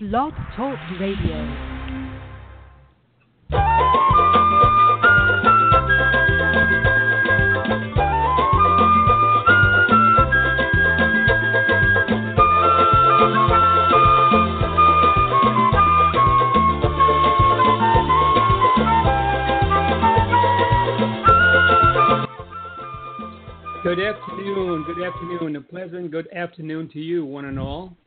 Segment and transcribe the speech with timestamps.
[0.00, 1.36] Blog Talk Radio.
[23.82, 27.99] Good afternoon, good afternoon, a pleasant good afternoon to you, one and all.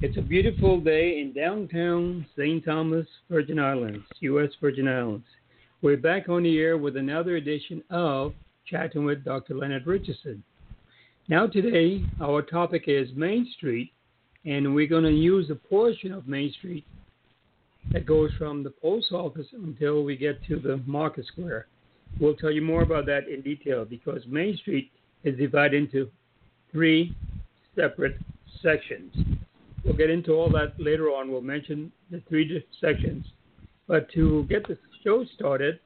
[0.00, 2.64] It's a beautiful day in downtown St.
[2.64, 4.50] Thomas, Virgin Islands, U.S.
[4.60, 5.26] Virgin Islands.
[5.82, 8.32] We're back on the air with another edition of
[8.64, 9.56] Chatting with Dr.
[9.56, 10.44] Leonard Richardson.
[11.26, 13.90] Now, today, our topic is Main Street,
[14.44, 16.84] and we're going to use a portion of Main Street
[17.90, 21.66] that goes from the post office until we get to the market square.
[22.20, 24.92] We'll tell you more about that in detail because Main Street
[25.24, 26.08] is divided into
[26.70, 27.16] three
[27.74, 28.16] separate
[28.62, 29.12] sections.
[29.84, 31.30] We'll get into all that later on.
[31.30, 33.24] We'll mention the three sections.
[33.86, 35.80] But to get the show started,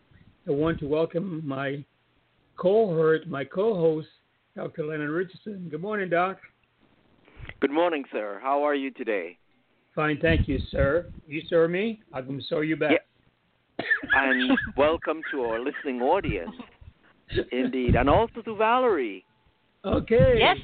[0.48, 1.84] I want to welcome my
[2.56, 4.08] cohort, my co-host,
[4.56, 4.86] Dr.
[4.86, 5.68] Leonard Richardson.
[5.70, 6.38] Good morning, Doc.
[7.60, 8.40] Good morning, sir.
[8.42, 9.38] How are you today?
[9.94, 11.06] Fine, thank you, sir.
[11.26, 12.92] You serve me, I can serve you back.
[13.78, 13.84] Yeah.
[14.14, 16.50] and welcome to our listening audience.
[17.52, 19.24] Indeed, and also to Valerie.
[19.84, 20.36] Okay.
[20.38, 20.56] Yes.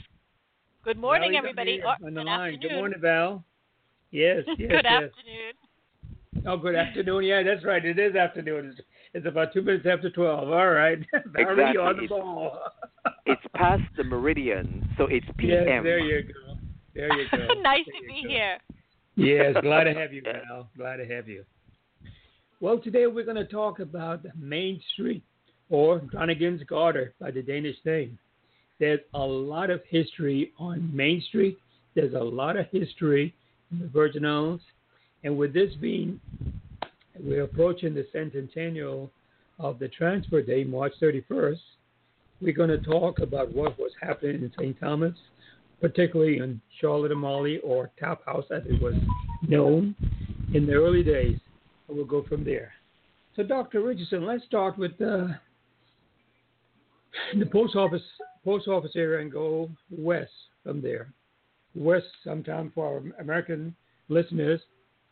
[0.88, 1.80] Good morning, Valerie, everybody.
[1.82, 2.54] Or, Or, oh, on the good line.
[2.54, 2.60] afternoon.
[2.70, 3.44] Good morning, Val.
[4.10, 4.84] Yes, yes, good yes.
[4.86, 6.46] afternoon.
[6.46, 7.24] Oh, good afternoon.
[7.24, 7.84] Yeah, that's right.
[7.84, 8.70] It is afternoon.
[8.70, 8.80] It's,
[9.12, 10.48] it's about two minutes after 12.
[10.48, 10.98] All right.
[11.34, 11.76] Valerie, Exactly.
[11.78, 12.58] on the It's- ball.
[13.26, 15.50] It's past the meridian, so it's PM.
[15.50, 15.84] Yes, PM.
[15.84, 16.54] there you go.
[16.94, 17.60] There you go.
[17.60, 18.28] nice There to be go.
[18.30, 18.58] here.
[19.16, 20.70] Yes, glad to have you, Val.
[20.74, 21.44] Glad to have you.
[22.60, 25.22] Well, today we're going to talk about Main Street,
[25.68, 28.18] or Dronningens Garter by the Danish name.
[28.78, 31.58] There's a lot of history on Main Street.
[31.94, 33.34] There's a lot of history
[33.72, 34.62] in the Virgin Islands.
[35.24, 36.20] And with this being,
[37.18, 39.10] we're approaching the centennial
[39.58, 41.58] of the transfer day, March 31st.
[42.40, 44.78] We're going to talk about what was happening in St.
[44.78, 45.14] Thomas,
[45.80, 48.94] particularly in Charlotte Amalie or Taphus as it was
[49.48, 49.96] known
[50.54, 51.38] in the early days.
[51.88, 52.72] And we'll go from there.
[53.34, 53.82] So, Dr.
[53.82, 55.28] Richardson, let's start with uh,
[57.38, 58.02] the post office
[58.44, 60.30] post office area and go west
[60.62, 61.12] from there.
[61.74, 63.74] West, sometimes for our American
[64.08, 64.60] listeners,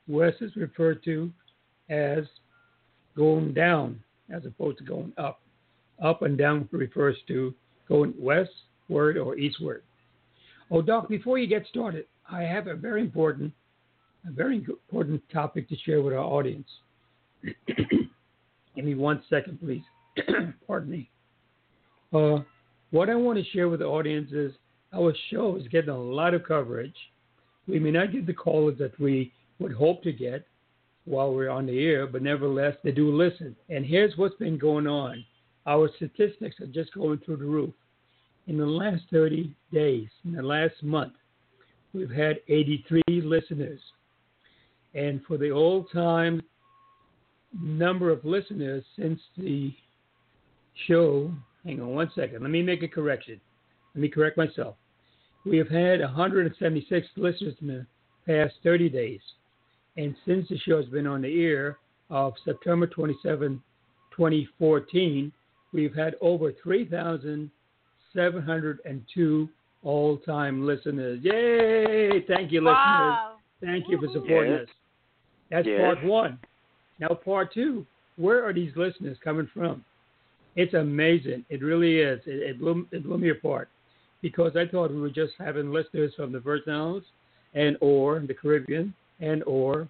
[0.09, 1.31] west is referred to
[1.91, 2.25] as
[3.17, 4.01] going down
[4.35, 5.41] as opposed to going up.
[6.03, 7.55] Up and down refers to
[7.89, 9.83] going westward or eastward.
[10.71, 13.53] Oh, Doc, before you get started, I have a very important,
[14.27, 16.69] a very important topic to share with our audience.
[17.67, 19.85] Give me one second, please.
[20.67, 21.11] Pardon me.
[22.13, 22.39] Uh,
[22.91, 24.53] what I want to share with the audience is
[24.95, 26.95] our show is getting a lot of coverage.
[27.67, 30.47] We may not get the callers that we would hope to get
[31.05, 33.57] while we're on the air, but nevertheless, they do listen.
[33.69, 35.25] And here's what's been going on
[35.67, 37.75] our statistics are just going through the roof.
[38.47, 41.15] In the last 30 days, in the last month,
[41.93, 43.81] we've had 83 listeners.
[44.95, 46.41] And for the old time
[47.53, 49.75] number of listeners since the
[50.87, 51.33] show,
[51.67, 53.41] hang on one second, let me make a correction.
[53.95, 54.77] Let me correct myself.
[55.45, 57.85] We have had 176 listeners in the
[58.27, 59.21] past 30 days.
[59.97, 61.79] And since the show has been on the air
[62.11, 63.63] of September 27,
[64.15, 65.33] 2014,
[65.73, 69.49] we've had over 3,702
[69.83, 71.21] all time listeners.
[71.23, 72.23] Yay!
[72.27, 72.77] Thank you, listeners.
[72.77, 73.37] Wow.
[73.61, 74.63] Thank you for supporting Yes.
[74.63, 74.69] us.
[75.51, 75.81] That's Yes.
[75.81, 76.39] part one.
[76.99, 79.85] Now, part two, where are these listeners coming from?
[80.57, 81.45] It's amazing.
[81.51, 82.21] It really is.
[82.27, 83.69] It, it, blew, it blew me apart
[84.23, 87.07] because I thought we were just having listeners from the Virgin Islands
[87.55, 89.89] and or the Caribbean and or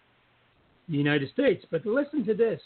[0.88, 1.64] the United States.
[1.70, 2.60] But listen to this.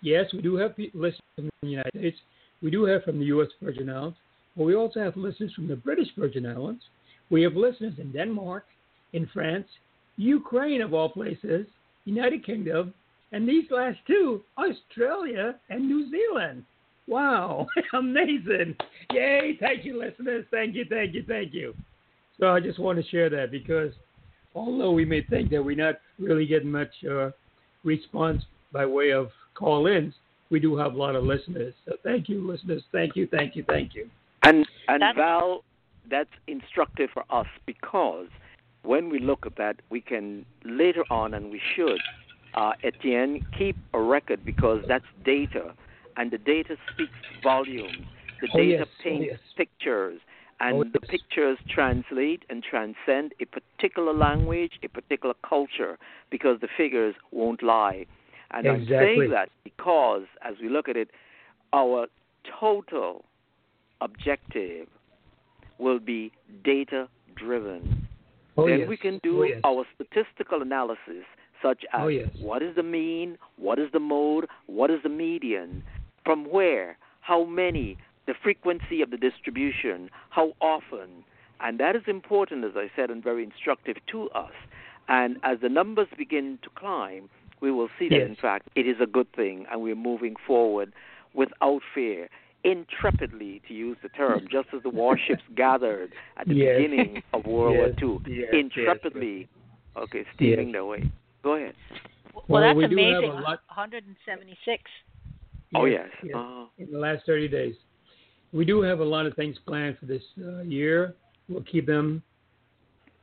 [0.00, 2.18] Yes, we do have listeners from the United States.
[2.62, 3.48] We do have from the U.S.
[3.60, 4.16] Virgin Islands.
[4.56, 6.82] But we also have listeners from the British Virgin Islands.
[7.30, 8.64] We have listeners in Denmark,
[9.12, 9.66] in France,
[10.16, 11.66] Ukraine, of all places,
[12.04, 12.92] United Kingdom,
[13.32, 16.64] and these last two, Australia and New Zealand.
[17.06, 18.76] Wow, amazing.
[19.12, 20.44] Yay, thank you, listeners.
[20.50, 21.74] Thank you, thank you, thank you.
[22.38, 23.92] So I just want to share that because
[24.54, 27.30] although we may think that we're not really getting much uh,
[27.84, 30.14] response by way of call ins,
[30.50, 31.74] we do have a lot of listeners.
[31.86, 32.82] So thank you, listeners.
[32.92, 34.08] Thank you, thank you, thank you.
[34.42, 35.64] And and That's- Val,
[36.10, 38.26] that's instructive for us because
[38.82, 42.00] when we look at that, we can later on, and we should,
[42.54, 45.72] uh, Etienne, keep a record because that's data,
[46.16, 47.12] and the data speaks
[47.42, 48.06] volumes.
[48.40, 48.86] The Oh, data yes.
[48.88, 49.38] Oh, paints yes.
[49.56, 50.20] pictures,
[50.60, 55.98] and Oh, the pictures translate and transcend a particular language, a particular culture,
[56.30, 58.06] because the figures won't lie.
[58.50, 61.10] And I'm saying that because, as we look at it,
[61.72, 62.06] our
[62.60, 63.24] total
[64.00, 64.88] objective
[65.78, 66.32] will be
[66.64, 68.06] data driven.
[68.56, 68.88] Oh, then yes.
[68.88, 69.60] we can do oh, yes.
[69.64, 71.24] our statistical analysis,
[71.62, 72.28] such as Oh, yes.
[72.40, 75.82] what is the mean, what is the mode, what is the median,
[76.24, 77.96] from where, how many,
[78.26, 81.24] the frequency of the distribution, how often.
[81.60, 84.52] And that is important, as I said, and very instructive to us.
[85.08, 87.28] And as the numbers begin to climb,
[87.60, 90.92] we will see that, in fact, it is a good thing, and we're moving forward
[91.34, 92.28] without fear,
[92.64, 96.76] intrepidly, to use the term, just as the warships gathered at the Yes.
[96.78, 99.48] beginning of World Yes, War II, yes, intrepidly,
[99.96, 100.72] okay, steaming Yes.
[100.74, 101.10] their way.
[101.42, 101.74] Go ahead.
[102.34, 103.30] Well, Well, that's we do have amazing.
[103.30, 104.82] a lot- 176.
[105.74, 106.08] Oh, yes.
[106.22, 106.34] yes.
[106.36, 107.74] Uh, in the last 30 days.
[108.52, 111.14] We do have a lot of things planned for this uh, year.
[111.48, 112.22] We'll keep them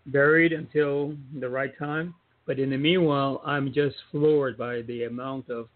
[0.08, 2.16] buried until the right time.
[2.48, 5.68] But in the meanwhile, I'm just floored by the amount of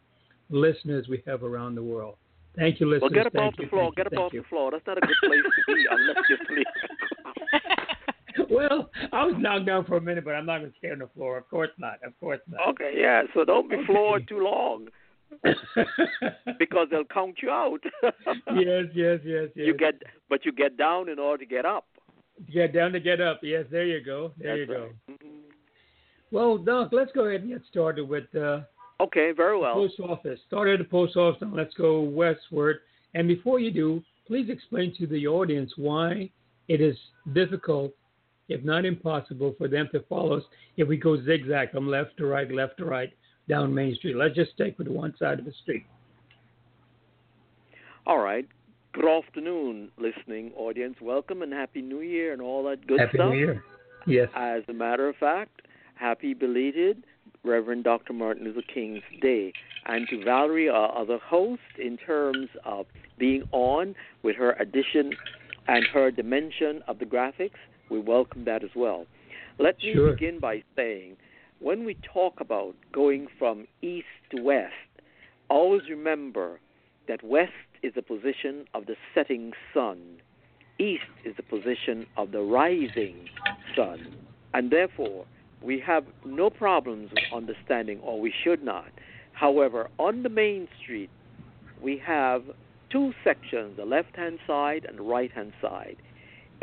[0.49, 2.15] listeners we have around the world.
[2.55, 3.01] Thank you, listeners.
[3.03, 3.83] well, get up Thank off the floor.
[3.83, 4.41] thank Get up off you.
[4.41, 4.71] the floor.
[4.71, 6.67] That's not a good place to be unless you're asleep.
[8.49, 10.99] Well, I was knocked down for a minute, but I'm not going to stay on
[10.99, 11.37] the floor.
[11.37, 11.95] Of course not.
[12.05, 12.67] Of course not.
[12.69, 13.23] okay, yeah.
[13.33, 13.85] So don't be Okay.
[13.85, 14.87] floored too long
[16.59, 17.79] because they'll count you out.
[18.03, 18.11] yes,
[18.55, 19.49] yes, yes, yes.
[19.55, 19.95] You get,
[20.29, 21.85] but you get down in order to get up.
[22.53, 23.39] get down to get up.
[23.43, 24.31] Yes, there you go.
[24.37, 24.81] There That's you go.
[24.83, 25.19] right.
[25.19, 25.39] Mhm.
[26.31, 28.61] Well, Doc, let's go ahead and get started with uh,
[28.99, 29.75] Okay, very well.
[29.75, 30.39] post office.
[30.47, 32.77] Start at the post office and let's go westward.
[33.13, 36.29] And before you do, please explain to the audience why
[36.69, 36.95] it is
[37.33, 37.91] difficult,
[38.49, 40.43] if not impossible, for them to follow us
[40.77, 43.11] if we go zigzag from left to right, left to right
[43.47, 44.15] down Main Street.
[44.15, 45.85] Let's just stick with one side of the street.
[48.05, 48.47] All right.
[48.93, 50.97] Good afternoon, listening audience.
[51.01, 53.31] Welcome and happy New Year and all that good Happy stuff.
[53.31, 53.63] New Year.
[54.05, 54.29] Yes.
[54.35, 55.61] As a matter of fact,
[55.95, 57.03] happy belated
[57.43, 58.13] Reverend Dr.
[58.13, 59.53] Martin Luther King's Day.
[59.85, 62.85] And to Valerie, our other host, in terms of
[63.17, 65.13] being on with her addition
[65.67, 67.51] and her dimension of the graphics,
[67.89, 69.05] we welcome that as well.
[69.59, 70.11] Let me Sure.
[70.11, 71.17] begin by saying
[71.63, 74.73] when we talk about going from east to west,
[75.49, 76.59] always remember
[77.07, 77.51] that west
[77.81, 79.97] is the position of the setting sun,
[80.77, 83.29] east is the position of the rising
[83.75, 84.13] sun.
[84.53, 85.25] And therefore,
[85.61, 88.91] we have no problems with understanding, or we should not.
[89.31, 91.09] However, on the main street,
[91.81, 92.43] we have
[92.89, 95.95] two sections the left hand side and the right hand side.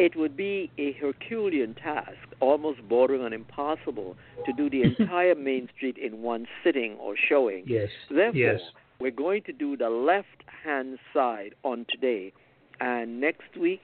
[0.00, 4.16] It would be a Herculean task, almost bordering on impossible,
[4.46, 7.64] to do the entire main street in one sitting or showing.
[7.66, 7.90] Yes.
[8.08, 8.60] Therefore, yes.
[8.98, 12.32] we're going to do the left hand side on today,
[12.80, 13.82] and next week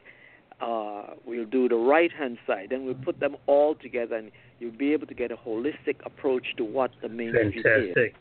[0.62, 2.68] uh, we'll do the right hand side.
[2.70, 6.46] Then we'll put them all together, and you'll be able to get a holistic approach
[6.56, 8.12] to what the main street is.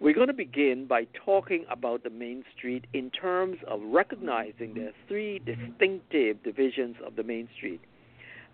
[0.00, 4.88] We're going to begin by talking about the main street in terms of recognizing there
[4.88, 7.80] are three distinctive divisions of the main street.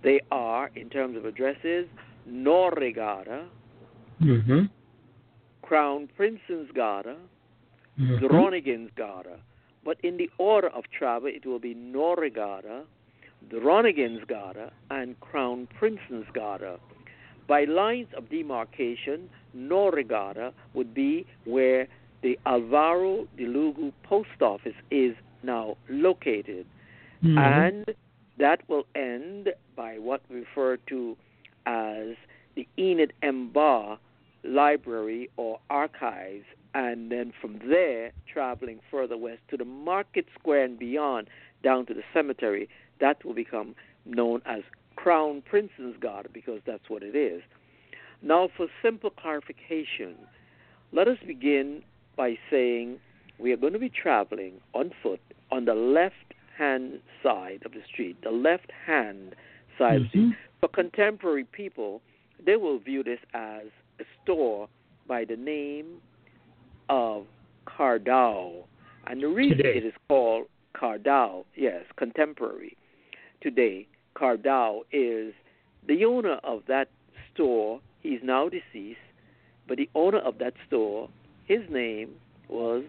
[0.02, 1.87] They are, in terms of addresses,
[2.26, 3.46] Norregata,
[4.23, 4.64] Mm-hmm.
[5.62, 7.17] Crown Princess Gata,
[8.00, 8.25] mm-hmm.
[8.25, 9.38] Dronningensgata.
[9.85, 12.85] But in the order of travel, it will be Norregata,
[13.50, 16.79] Dronningensgata, and Crown Prince's Princessgata.
[17.46, 21.89] By lines of demarcation, Norregata would be where
[22.22, 26.67] the Alvaro de Lugo post office is now located.
[27.22, 27.39] Mhm.
[27.39, 27.94] And
[28.39, 31.17] that will end by what we refer to
[31.67, 32.17] as
[32.55, 33.48] the Enid M.
[33.48, 33.96] Baa
[34.43, 40.79] Library or Archives, and then from there, traveling further west to the Market Square and
[40.79, 41.29] beyond,
[41.63, 43.74] down to the cemetery, that will become
[44.05, 44.63] known as
[44.96, 47.43] Crown Prince's Garden because that's what it is.
[48.22, 50.15] Now, for simple clarification,
[50.93, 51.82] let us begin
[52.17, 52.98] by saying
[53.39, 55.20] we are going to be traveling on foot
[55.51, 56.15] on the left
[56.56, 59.34] hand side of the street, the left hand
[59.77, 60.22] side of the street.
[60.27, 60.36] Mhm.
[60.60, 62.01] For contemporary people,
[62.44, 63.67] they will view this as
[63.98, 64.69] a store
[65.06, 66.01] by the name
[66.89, 67.27] of
[67.67, 68.65] Cardow.
[69.06, 69.77] And the reason Today.
[69.77, 72.77] it is called Cardow, yes, contemporary,
[73.41, 75.33] today, Cardow is
[75.87, 76.89] the owner of that
[77.33, 77.81] store.
[78.03, 78.99] He's now deceased,
[79.67, 81.09] but the owner of that store,
[81.47, 82.11] his name
[82.49, 82.85] was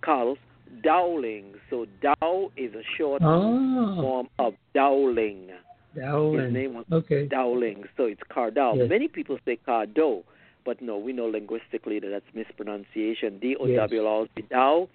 [0.00, 0.38] Carlos
[0.82, 1.54] Dowling.
[1.70, 5.48] So Dow is a short Oh, form of Dowling.
[5.94, 6.44] Dowling.
[6.44, 7.26] His name was Okay.
[7.26, 8.74] Dowling, so it's Cardow.
[8.76, 8.88] Yes.
[8.88, 10.22] Many people say Cardo,
[10.64, 13.38] but no, we know linguistically that that's mispronunciation.
[13.38, 14.88] D O W always be Dow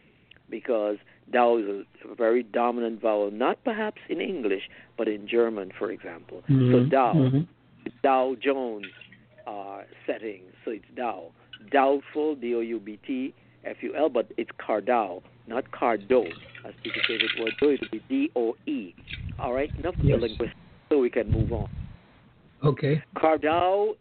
[0.50, 0.98] because
[1.32, 6.44] Dow is a, very dominant vowel, not perhaps in English, but in German, for example.
[6.48, 7.48] So Mhm, Dow, mhm.
[8.04, 8.92] Dow Jones
[9.48, 11.32] uh, setting, so it's Dow.
[11.72, 16.28] Doubtful, D O U B T F U L, but it's Cardow, not Cardo.
[16.66, 18.94] As people say this word, do it would be D O E.
[19.40, 20.22] All right, enough of the Yes.
[20.22, 20.60] linguistics,
[20.92, 21.68] so we can move on.
[22.64, 23.02] Okay.
[23.16, 23.96] Cardow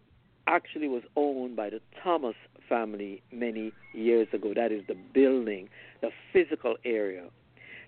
[0.46, 2.34] actually was owned by the Thomas
[2.72, 4.54] family many years ago.
[4.54, 5.68] That is the building,
[6.00, 7.24] the physical area.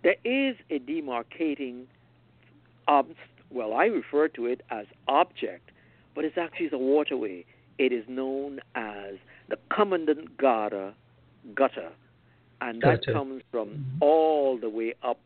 [0.03, 1.85] There is a demarcating,
[2.87, 3.17] ob-
[3.51, 5.71] well, I refer to it as object,
[6.15, 7.47] but it's actually a waterway.
[7.79, 9.15] It is known as
[9.49, 10.93] the Commandant Garter
[11.55, 11.91] gutter,
[12.61, 13.13] and that Gutter.
[13.13, 14.03] comes from Mhm.
[14.03, 15.19] all the way up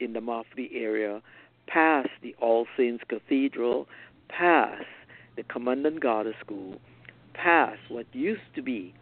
[0.00, 1.22] in the Mafolie area,
[1.66, 3.86] past the All Saints Cathedral,
[4.28, 4.86] past
[5.36, 6.80] the Commandant Garter School,
[7.34, 8.94] past what used to be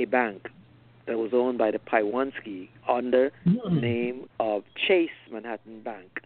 [0.00, 0.48] a bank
[1.06, 3.80] that was owned by the Paiewonsky under the Mm.
[3.80, 6.22] name of Chase Manhattan Bank,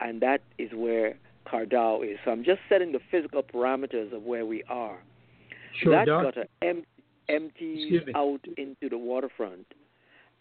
[0.00, 2.18] and that is where Cardow is.
[2.24, 4.98] So I'm just setting the physical parameters of where we are.
[5.74, 6.22] Sure, that Doc.
[6.24, 6.84] gutter em-
[7.28, 9.66] empties out into the waterfront,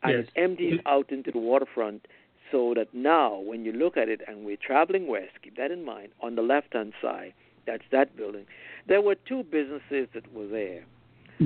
[0.04, 0.26] and Yes.
[0.28, 2.08] it empties out into the waterfront.
[2.52, 5.86] So that now, when you look at it, and we're traveling west, keep that in
[5.86, 6.10] mind.
[6.20, 7.34] On the left-hand side,
[7.66, 8.46] that's that building.
[8.88, 10.84] There were two businesses that were there.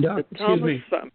[0.00, 0.78] Doc, the excuse me.
[0.90, 1.12] fam-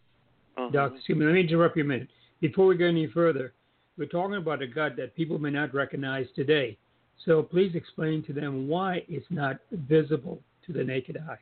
[0.58, 0.70] uh-huh.
[0.72, 1.26] Doc, excuse me.
[1.26, 2.10] Let me interrupt you a minute.
[2.40, 3.54] Before we go any further,
[3.98, 6.78] we're talking about a gut that people may not recognize today.
[7.26, 11.38] So please explain to them why it's not visible to the naked eye.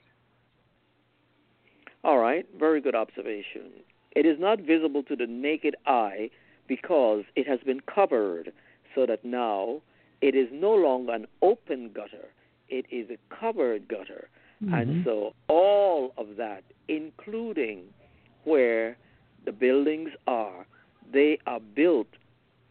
[2.03, 3.71] All right, very good observation.
[4.15, 6.29] It is not visible to the naked eye
[6.67, 8.51] because it has been covered
[8.95, 9.81] so that now
[10.21, 12.29] it is no longer an open gutter,
[12.67, 14.29] it is a covered gutter.
[14.61, 15.03] And Mhm.
[15.03, 17.93] so all of that, including
[18.43, 18.97] where
[19.45, 20.65] the buildings are,
[21.11, 22.07] they are built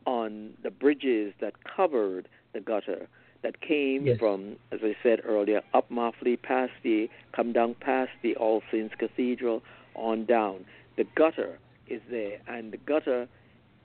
[0.07, 3.09] on the bridges that covered the gutter
[3.43, 4.19] that came Yes.
[4.19, 8.95] from, as I said earlier, up Mafolie past the, come down past the All Saints
[8.99, 9.63] Cathedral
[9.95, 10.65] on down.
[10.97, 11.59] The gutter
[11.89, 13.29] is there, and the gutter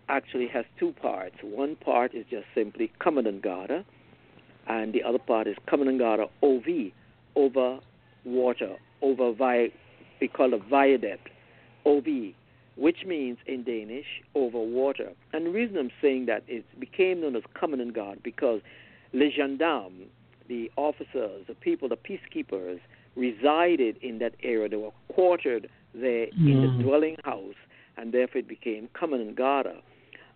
[0.09, 1.35] actually has two parts.
[1.41, 3.85] One part is just simply Garter,
[4.67, 6.91] and the other part is Garter OV,
[7.35, 7.79] over
[8.25, 9.71] water, over vi-
[10.19, 11.29] we call it viaduct,
[11.85, 12.33] OV,
[12.75, 15.11] which means in Danish over water.
[15.31, 18.61] And the reason I'm saying that it became known as Commandant Guard because
[19.13, 20.07] les gendarmes,
[20.47, 22.79] the officers, the people, the peacekeepers,
[23.15, 24.69] resided in that area.
[24.69, 26.77] They were quartered there in Mm.
[26.77, 27.55] the dwelling house,
[27.97, 29.81] and therefore it became Commandant Garda.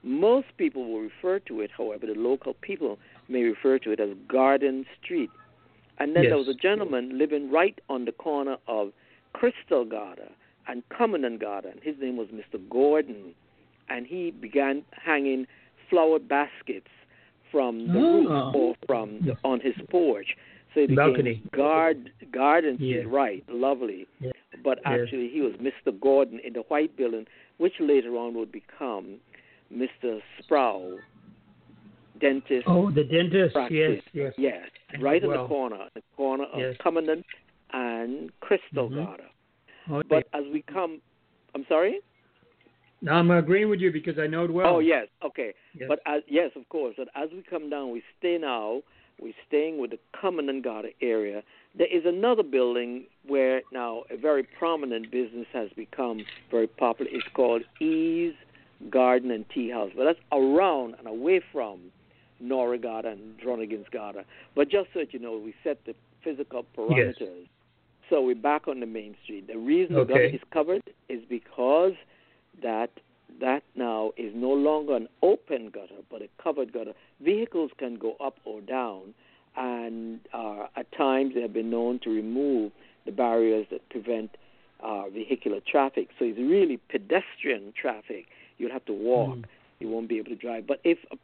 [0.03, 4.13] Most people will refer to it, however, the local people may refer to it as
[4.27, 5.31] Garden Street.
[5.97, 8.93] And then there was a gentleman living right on the corner of
[9.33, 10.31] Crystal Garda
[10.67, 12.59] and Commandant Garda, and his name was Mr.
[12.69, 13.33] Gordon.
[13.89, 15.47] And he began hanging
[15.89, 16.89] flower baskets
[17.51, 18.17] from the Oh.
[18.19, 20.35] roof or from the, on his porch.
[20.73, 21.41] So it became Balcony.
[21.53, 23.03] Guard, Garden Yeah.
[23.07, 24.05] right, lovely.
[24.19, 24.31] Yeah.
[24.63, 25.97] But actually, he was Mr.
[25.97, 27.25] Gordon in the white building,
[27.57, 29.21] which later on would become
[29.73, 30.21] Mr.
[30.39, 30.99] Sproul,
[32.19, 32.67] dentist.
[32.67, 33.53] Oh, the dentist.
[33.53, 34.01] practice.
[34.13, 34.69] Yes, yes.
[34.91, 36.75] Yes, right in the corner, the corner of Yes.
[36.79, 37.25] Commandant
[37.71, 39.05] and Crystal Mhm.
[39.05, 39.29] Garter.
[39.89, 41.01] Oh, But as we come,
[41.55, 41.99] I'm sorry.
[43.01, 44.67] now I'm agreeing with you because I know it well.
[44.67, 45.53] Oh yes, okay.
[45.77, 45.87] Yes.
[45.87, 46.95] But as yes, of course.
[46.97, 48.81] But as we come down, we stay now.
[49.19, 51.41] We're staying with the Commandant Garter area.
[51.75, 57.09] There is another building where now a very prominent business has become very popular.
[57.11, 58.35] It's called Ease
[58.91, 59.89] Garden and Tea House.
[59.95, 61.79] But that's around and away from
[62.39, 64.23] Nora and Dronningens Garter.
[64.55, 67.47] But just so that you know, we set the physical parameters.
[68.09, 69.47] So we're back on the main street.
[69.47, 71.93] The reason the gutter is covered is because
[72.61, 72.91] that
[73.41, 76.93] that now is no longer an open gutter but a covered gutter.
[77.21, 79.13] Vehicles can go up or down,
[79.55, 82.71] and uh, at times they have been known to remove
[83.05, 84.31] the barriers that prevent
[84.81, 86.09] uh, vehicular traffic.
[86.17, 88.27] So it's really pedestrian traffic.
[88.57, 89.37] You'll have to walk.
[89.37, 89.45] Mm.
[89.79, 90.65] You won't be able to drive.
[90.65, 91.15] But if uh,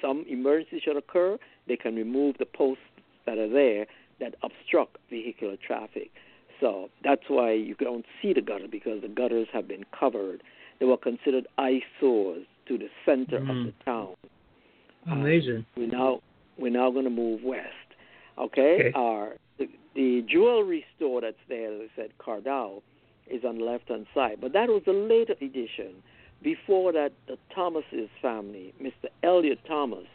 [0.00, 2.82] some emergency should occur, they can remove the posts
[3.26, 3.86] that are there
[4.20, 6.10] that obstruct vehicular traffic.
[6.60, 10.42] So that's why you don't see the gutter because the gutters have been covered.
[10.80, 13.66] They were considered eyesores to the center of Mhm.
[13.66, 14.14] the town.
[15.06, 15.64] Amazing.
[15.76, 16.20] We now
[16.58, 17.72] we're now going to move west.
[18.36, 18.92] Okay, Okay.
[18.94, 22.82] our the, the jewelry store that's there, as I said, Cardow,
[23.28, 24.38] is on the left hand side.
[24.40, 26.02] But that was a later edition.
[26.42, 29.08] Before that, the Thomas's family, Mr.
[29.24, 30.06] Elliot Thomas,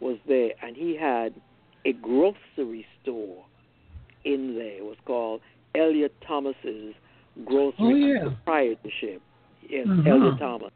[0.00, 1.34] was there, and he had
[1.84, 3.44] a grocery store
[4.24, 4.78] in there.
[4.78, 5.40] It was called
[5.74, 6.94] Elliot Thomas's
[7.44, 8.22] Grocery Oh, yeah.
[8.44, 9.22] Proprietorship.
[9.68, 10.10] Yes, Uh-huh.
[10.10, 10.70] Elliot Thomas.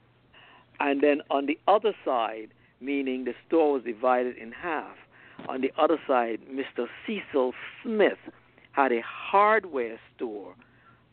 [0.81, 2.49] And then on the other side,
[2.81, 4.97] meaning the store was divided in half,
[5.49, 6.87] on the other side, Mr.
[7.07, 8.19] Cecil Smith
[8.73, 10.55] had a hardware store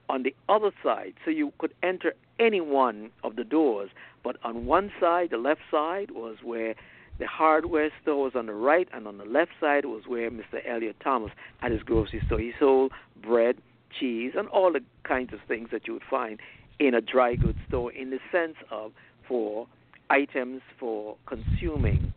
[0.10, 3.90] on the other side, so you could enter any one of the doors.
[4.24, 6.75] But on one side, the left side, was where
[7.20, 10.66] the hardware store was on the right, and on the left side was where Mr.
[10.66, 12.40] Elliot Thomas had his grocery store.
[12.40, 13.58] He sold bread,
[14.00, 16.39] cheese, and all the kinds of things that you would find
[16.79, 18.91] in a dry goods store in the sense of
[19.27, 19.67] for
[20.09, 22.12] items for consuming.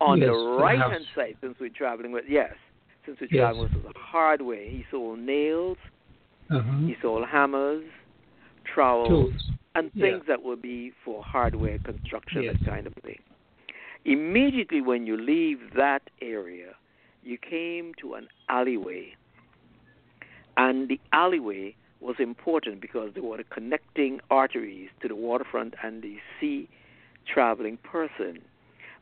[0.00, 2.52] On Yes, the right hand side, since we're traveling with yes,
[3.06, 3.40] since we're Yes.
[3.40, 5.78] traveling with the hardware, he sold nails,
[6.50, 6.72] Uh-huh.
[6.86, 7.84] he sold hammers,
[8.64, 9.50] trowels, Tools.
[9.74, 10.02] and Yeah.
[10.02, 12.56] things that would be for hardware construction, Yes.
[12.60, 13.18] that kind of thing.
[14.04, 16.74] Immediately when you leave that area,
[17.22, 19.14] you came to an alleyway.
[20.56, 26.02] And the alleyway was important because they were the connecting arteries to the waterfront and
[26.02, 26.68] the sea
[27.32, 28.40] traveling person.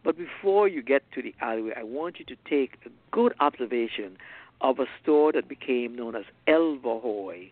[0.04, 4.16] But before you get to the alleyway, I want you to take a good observation
[4.60, 7.50] of a store that became known as Elvahoy.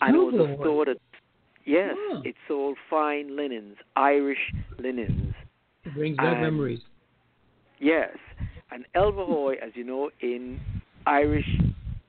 [0.00, 0.98] And it was a store that,
[1.64, 2.22] yes, Oh.
[2.24, 5.34] it sold fine linens, Irish linens.
[5.84, 6.80] It brings back memories.
[7.78, 8.16] Yes.
[8.70, 10.60] And Elvahoy, as you know, in
[11.06, 11.48] Irish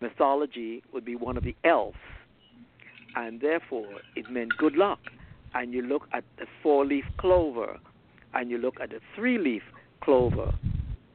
[0.03, 1.97] mythology, would be one of the elves.
[3.15, 4.99] And therefore, it meant good luck.
[5.55, 7.79] And you look at the four leaf clover,
[8.33, 9.63] and you look at the three leaf
[10.01, 10.53] clover.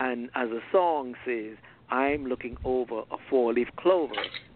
[0.00, 1.56] And as the song says,
[1.90, 4.14] I'm looking over a four leaf clover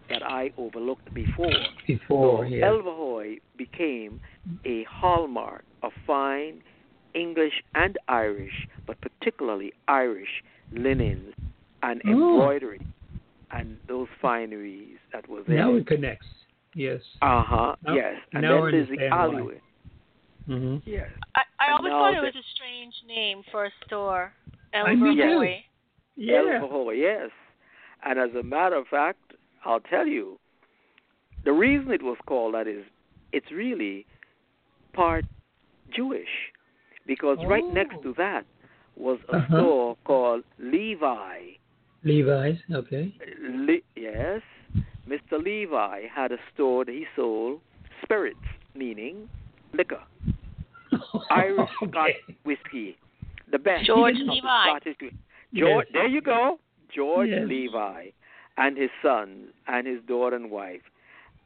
[0.09, 1.51] that I overlooked before.
[1.87, 2.67] Before, So yeah.
[2.67, 4.21] Elvahoy became
[4.65, 6.61] a hallmark of fine
[7.13, 11.33] English and Irish, but particularly Irish linens
[11.81, 12.09] and Oh.
[12.11, 12.79] embroidery
[13.53, 15.57] and those fineries that were there.
[15.57, 16.27] now it connects.
[16.75, 17.01] Yes.
[17.21, 17.75] uh huh.
[17.93, 18.15] Yes.
[18.33, 19.19] And now then there's the understand why.
[19.23, 19.61] alleyway.
[20.47, 21.07] hmm Yes.
[21.35, 24.33] I, I And always thought it was a strange name for a store.
[24.73, 25.21] I me too.
[25.21, 25.55] Elverhoy.
[26.15, 26.33] Yeah.
[26.61, 27.29] Elvahoy, yes.
[28.05, 29.19] And as a matter of fact,
[29.65, 30.39] I'll tell you,
[31.45, 32.83] the reason it was called that is
[33.31, 34.05] it's really
[34.93, 35.25] part
[35.95, 36.27] Jewish.
[37.05, 38.03] Because right next Oh.
[38.03, 38.45] to that
[38.95, 39.57] was a Uh-huh.
[39.57, 41.57] store called Levi.
[42.03, 42.57] Levi's.
[42.73, 43.13] Okay.
[43.41, 44.41] Le- yes,
[45.07, 45.41] Mr.
[45.43, 47.59] Levi had a store that he sold
[48.03, 48.39] spirits,
[48.75, 49.29] meaning
[49.73, 50.01] liquor,
[51.29, 52.11] Irish Scotch
[52.45, 52.97] whiskey,
[53.51, 53.85] the best.
[53.85, 54.65] George of the Levi.
[54.65, 54.95] Scottish
[55.53, 55.93] George, Yes.
[55.93, 56.59] there you go,
[56.93, 57.47] George Yes.
[57.47, 58.07] Levi,
[58.57, 60.81] and his son and his daughter and wife,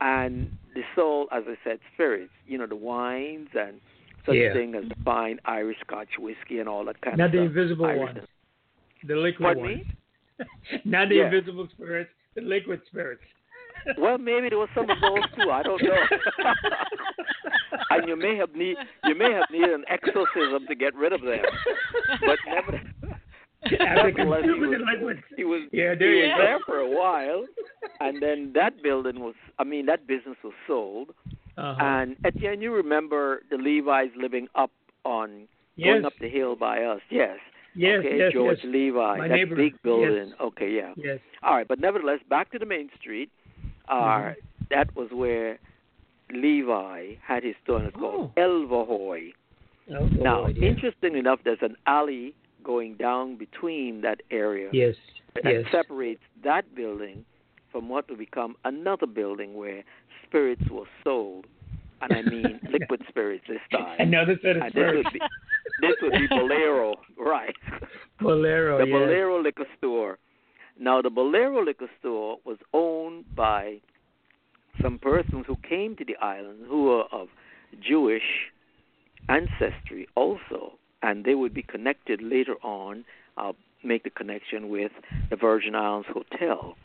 [0.02, 2.32] and they sold, as I said, spirits.
[2.48, 3.80] You know, the wines and
[4.26, 4.54] such Yeah.
[4.54, 7.40] thing as the fine Irish Scotch whiskey and all that kind Not of stuff.
[7.44, 8.28] Not the invisible Irish- ones.
[9.04, 9.78] The liquid Pardon ones.
[9.78, 9.86] me?
[10.86, 11.26] Not the Yeah.
[11.26, 12.10] invisible spirits.
[12.36, 13.22] The liquid spirits.
[13.98, 15.50] Well, maybe there was some of those too.
[15.50, 15.94] I don't know.
[17.92, 21.22] and you may have need you may have needed an exorcism to get rid of
[21.22, 21.40] them.
[22.26, 22.82] But never,
[23.72, 27.46] nevertheless, he was, he was Yeah, there you was there for a while,
[28.02, 31.12] and then that building was I mean that business was sold.
[31.58, 31.76] Uh-huh.
[31.80, 34.72] And Etienne, you remember the Levi's living up
[35.06, 35.94] on yes.
[35.94, 37.02] going up the hill by us?
[37.10, 37.38] Yes.
[37.78, 38.72] Yes, okay, yes, George yes.
[38.74, 40.28] Levi, My that neighbor, big building.
[40.30, 40.38] yes.
[40.42, 40.94] Okay, yeah.
[40.98, 41.20] Yes.
[41.44, 43.30] All right, but nevertheless, back to the main street.
[43.88, 44.36] Uh, Mhm.
[44.70, 45.60] That was where
[46.32, 48.42] Levi had his store, and it's called Oh.
[48.42, 49.34] Elvahoy.
[49.90, 50.68] Oh, now, yeah.
[50.68, 54.98] interestingly enough, there's an alley going down between that area Yes.
[55.36, 55.72] that Yes.
[55.72, 57.24] separates that building
[57.72, 59.84] from what will become another building where
[60.24, 61.48] spirits were sold,
[62.02, 63.96] and I mean liquid spirits this time.
[64.00, 65.20] Another set of And this would be
[65.82, 67.56] this would be Bolero, right?
[68.20, 68.78] Bolero.
[68.80, 68.94] the yes.
[68.94, 70.18] Bolero liquor store.
[70.80, 73.78] Now, the Bolero liquor store was owned by
[74.82, 77.30] some persons who came to the island who were of
[77.82, 78.52] Jewish
[79.30, 83.06] ancestry also, and they would be connected later on.
[83.38, 84.92] I'll make the connection with
[85.30, 86.76] the Virgin Islands Hotel,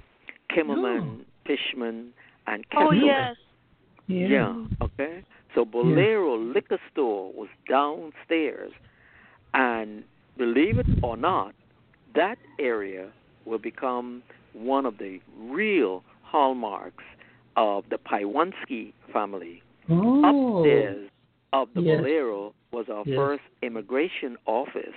[0.50, 2.12] Kimmelman, Fishman,
[2.46, 3.36] and Oh yes.
[4.12, 4.28] Yeah.
[4.28, 4.64] Yeah.
[4.82, 5.22] Okay.
[5.54, 8.72] So Bolero Liquor Store was downstairs,
[9.54, 10.02] and
[10.38, 11.54] believe it or not,
[12.14, 13.10] that area
[13.44, 14.22] will become
[14.54, 17.04] one of the real hallmarks
[17.56, 19.62] of the Paiewonsky family.
[19.90, 20.60] Oh.
[20.60, 21.10] Upstairs
[21.52, 21.98] of the Yes.
[22.00, 23.16] Bolero was our Yes.
[23.16, 24.94] first immigration office.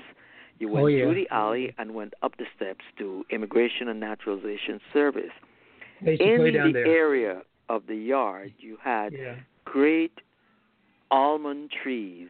[0.59, 1.03] You went Oh, yeah.
[1.05, 5.33] through the alley and went up the steps to Immigration and Naturalization Service.
[6.01, 6.85] They used to In the there.
[6.87, 9.35] area of the yard, you had Yeah.
[9.65, 10.21] great
[11.11, 12.29] almond trees,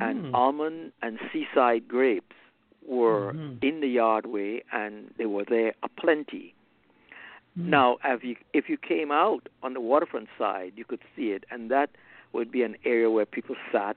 [0.00, 0.34] and Mm.
[0.34, 2.36] almond and seaside grapes
[2.82, 3.62] were Mhm.
[3.62, 6.54] in the yardway, and they were there aplenty.
[7.58, 7.66] Mm.
[7.66, 11.44] Now, if you if you came out on the waterfront side, you could see it,
[11.50, 11.90] and that
[12.32, 13.96] would be an area where people sat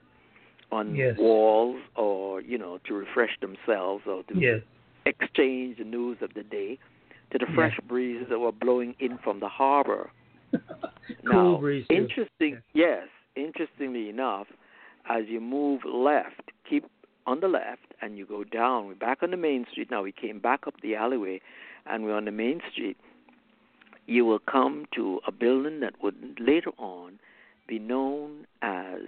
[0.72, 1.16] on Yes.
[1.18, 4.62] walls or you know to refresh themselves or to Yes.
[5.06, 6.78] exchange the news of the day
[7.30, 10.10] to the fresh breezes that were blowing in from the harbor.
[11.30, 11.86] cool now, breeze.
[11.90, 13.08] interesting, yes.
[13.36, 14.46] Interestingly enough,
[15.08, 16.84] as you move left, keep
[17.26, 18.86] on the left, and you go down.
[18.86, 20.02] We're back on the main street now.
[20.02, 21.40] We came back up the alleyway,
[21.86, 22.96] and we're on the main street.
[24.06, 27.18] You will come to a building that would later on
[27.66, 29.00] be known as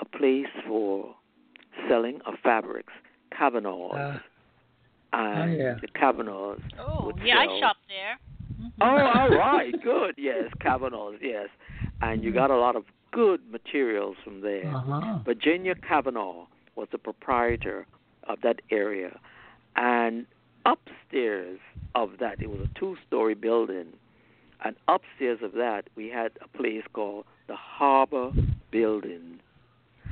[0.00, 1.14] a place for
[1.88, 2.92] selling of fabrics,
[3.36, 3.94] Kavanaugh's.
[3.96, 4.18] Uh,
[5.12, 5.74] and yeah.
[5.80, 8.18] the Kavanaugh's Oh, yeah, sell- I shop there.
[8.80, 10.14] Oh, all right, good.
[10.16, 11.18] Yes, Kavanaugh's.
[11.20, 11.48] Yes,
[12.00, 14.66] and you got a lot of good materials from there.
[14.66, 15.18] uh-huh.
[15.24, 17.86] Virginia Kavanaugh was the proprietor
[18.28, 19.18] of that area,
[19.76, 20.26] and
[20.64, 21.58] upstairs
[21.94, 23.86] of that, it was a two-story building,
[24.64, 28.30] and upstairs of that, we had a place called the Harbor
[28.70, 29.40] Building,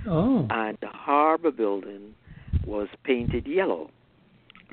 [0.06, 0.46] Oh.
[0.50, 2.14] and the Harbor Building
[2.66, 3.90] was painted yellow,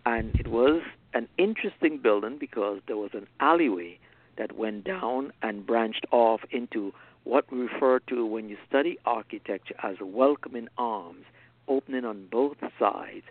[0.06, 0.82] and it was
[1.14, 3.98] an interesting building because there was an alleyway
[4.38, 6.94] that went down and branched off into
[7.24, 11.26] what we refer to when you study architecture as welcoming arms,
[11.68, 13.24] opening on both sides.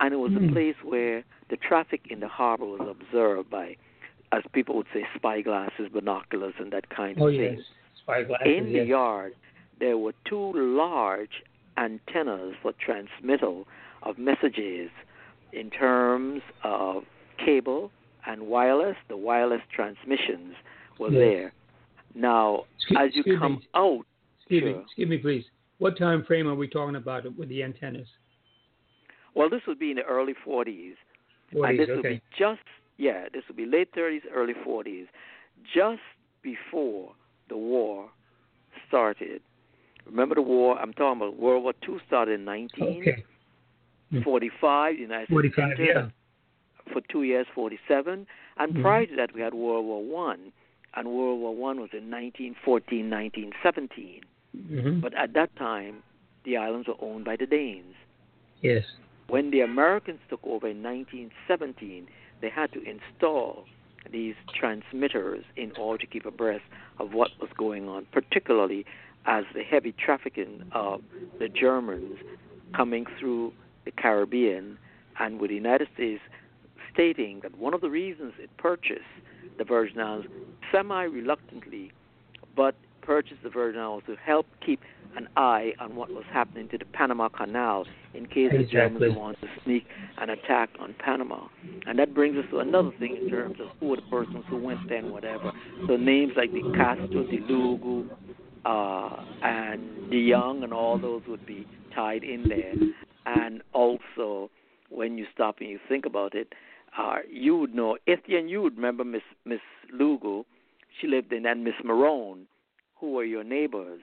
[0.00, 0.48] And it was a Hmm.
[0.52, 3.76] place where the traffic in the harbor was observed by,
[4.32, 7.58] as people would say, spyglasses, binoculars, and that kind of Oh thing.
[7.58, 7.66] yes.
[8.04, 8.46] Spyglasses.
[8.46, 9.34] In the yard,
[9.78, 11.42] there were two large
[11.76, 13.68] antennas for transmittal
[14.02, 14.90] of messages
[15.52, 17.04] in terms of
[17.44, 17.90] cable
[18.26, 18.96] and wireless.
[19.08, 20.54] The wireless transmissions
[20.98, 21.18] were Yes.
[21.18, 21.52] there.
[22.14, 23.68] Now, Excuse- as you come me.
[23.74, 24.06] out,
[24.38, 25.44] Excuse me, excuse me, please.
[25.78, 28.08] What time frame are we talking about with the antennas?
[29.34, 30.96] well, this would be in the early 40s.
[31.50, 32.08] and 40s, this would okay.
[32.14, 32.62] be just
[32.96, 35.08] yeah, this would be late 30s, early 40s,
[35.74, 36.00] just
[36.42, 37.12] before
[37.48, 38.08] the war
[38.86, 39.42] started.
[40.06, 40.78] Remember the war?
[40.78, 43.24] I'm talking about World War II started in Okay.
[44.12, 44.24] Mm.
[44.24, 44.94] 1945.
[44.96, 46.08] The United States 45, entered yeah.
[46.92, 48.82] For two years, 47, and Mhm.
[48.82, 50.52] prior to that we had World War One,
[50.94, 54.22] and World War One was in 1914, 1917.
[54.68, 56.02] hmm But at that time,
[56.44, 57.96] the islands were owned by the Danes.
[58.62, 58.84] Yes.
[59.28, 62.06] When the Americans took over in 1917,
[62.40, 63.66] they had to install
[64.10, 66.64] these transmitters in order to keep abreast
[66.98, 68.84] of what was going on, particularly
[69.26, 71.02] as the heavy trafficking of
[71.38, 72.18] the Germans
[72.74, 73.52] coming through
[73.84, 74.78] the Caribbean
[75.18, 76.20] and with the United States
[76.94, 79.02] stating that one of the reasons it purchased
[79.58, 80.28] the Virgin Islands
[80.72, 81.92] semi reluctantly,
[82.56, 84.80] but purchased the Virgin Islands to help keep
[85.16, 88.70] an eye on what was happening to the Panama Canal in case the Exactly.
[89.08, 89.86] Germans wanted to sneak
[90.18, 91.46] an attack on Panama.
[91.86, 94.56] And that brings us to another thing in terms of who were the persons who
[94.56, 95.52] went there and whatever.
[95.86, 98.06] So names like the Castro, the Lugo,
[98.64, 102.74] uh, and the Young, and all those would be tied in there.
[103.26, 104.50] And also,
[104.90, 106.52] when you stop and you think about it,
[106.98, 109.60] uh, you would know, Etienne, you would remember Miss Miss
[109.92, 110.46] Lugo.
[111.00, 112.46] She lived in, and Miss Marone,
[112.96, 114.00] who were your neighbors.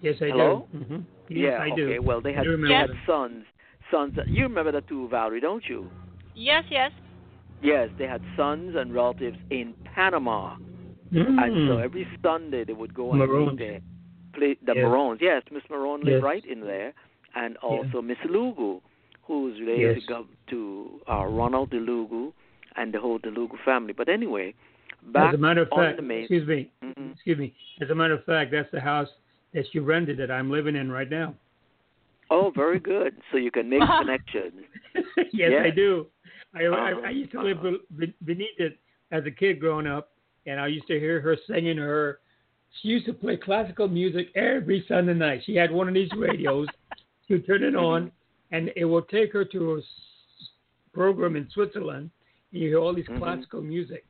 [0.00, 0.66] Yes, I Hello?
[0.72, 0.78] do.
[0.78, 0.96] hmm
[1.28, 1.98] Yes, yeah, I okay.
[1.98, 2.02] do.
[2.02, 2.98] Well, they had I remember they had them.
[3.06, 3.44] sons.
[3.90, 4.14] Sons.
[4.28, 5.86] You remember that too, Valerie, don't you?
[6.34, 6.90] Yes, yes.
[7.62, 10.56] Yes, they had sons and relatives in Panama,
[11.12, 11.38] Mm.
[11.42, 13.50] and so every Sunday they would go and Maroons.
[13.50, 13.80] meet there.
[14.32, 14.84] Play the Yes.
[14.84, 15.20] Maroons.
[15.20, 16.22] Yes, Miss Marone lived Yes.
[16.22, 16.94] right in there,
[17.34, 18.80] and also Miss Lugo,
[19.22, 20.06] who's related Yes.
[20.06, 22.32] to, gov- to uh, Ronald DeLugo
[22.76, 23.92] and the whole DeLugo family.
[23.92, 24.54] But anyway,
[25.12, 26.20] back As a matter of on fact, the main.
[26.20, 27.12] excuse me, Mhm.
[27.14, 27.54] excuse me.
[27.80, 29.08] As a matter of fact, that's the house
[29.54, 31.34] that you rented that I'm living in right now.
[32.30, 33.16] Oh, very good.
[33.32, 34.52] So you can make connections.
[35.32, 36.06] yes, I do.
[36.54, 37.58] I, I Uh-huh, I used to live
[38.24, 38.78] beneath it
[39.10, 40.10] as a kid growing up,
[40.46, 42.20] and I used to hear her singing her.
[42.80, 45.42] She used to play classical music every Sunday night.
[45.44, 46.68] She had one of these radios.
[47.26, 48.12] she would turn it on,
[48.50, 49.80] and it will take her to a
[50.92, 52.10] program in Switzerland.
[52.52, 53.18] And you hear all these Mhm.
[53.18, 54.04] classical music.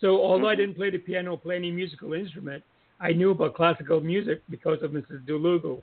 [0.00, 0.58] So although I Mhm.
[0.58, 2.62] didn't play the piano, or play any musical instrument,
[3.00, 5.24] I knew about classical music because of Mrs.
[5.26, 5.82] Dulugu.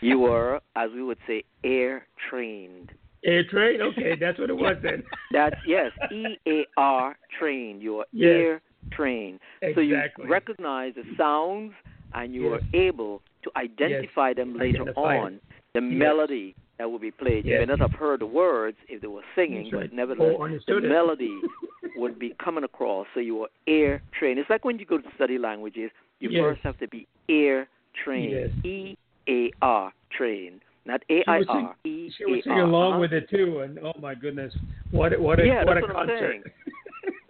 [0.00, 2.90] you were, as we would say, air trained.
[3.24, 3.80] Air train?
[3.80, 5.02] Okay, that's what it was then.
[5.32, 7.82] That's yes, E A R trained.
[7.82, 8.34] You are Yes.
[8.34, 9.40] ear trained.
[9.74, 11.72] So you recognize the sounds
[12.14, 12.62] and you Yes.
[12.74, 15.40] are able to identify them later Identify it.
[15.74, 15.98] The Yes.
[15.98, 17.44] melody that will be played.
[17.46, 19.82] You may not have heard the words if they were singing, right.
[19.90, 20.82] but nevertheless Oh, the it.
[20.84, 21.42] melody
[21.96, 23.06] would be coming across.
[23.14, 24.38] So you are ear trained.
[24.38, 26.42] It's like when you go to study languages, you Yes.
[26.42, 27.68] first have to be ear
[28.04, 28.52] trained.
[28.64, 28.94] E
[29.28, 30.62] A R trained.
[30.86, 31.76] Not A I would R.
[31.84, 33.00] E She would A sing along Uh-huh.
[33.00, 34.54] with it too, and oh my goodness,
[34.90, 36.36] what what a Yeah, what a what concert!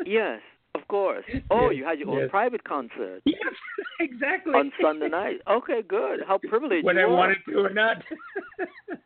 [0.04, 0.40] Yes,
[0.74, 1.24] Of course.
[1.50, 2.30] Oh, Yes, you had your own yes.
[2.30, 3.38] private concert Yes,
[4.00, 4.54] exactly.
[4.54, 5.40] on Sunday night.
[5.48, 6.20] Okay, good.
[6.26, 7.16] How privileged Whether you I are.
[7.16, 8.02] wanted to or not.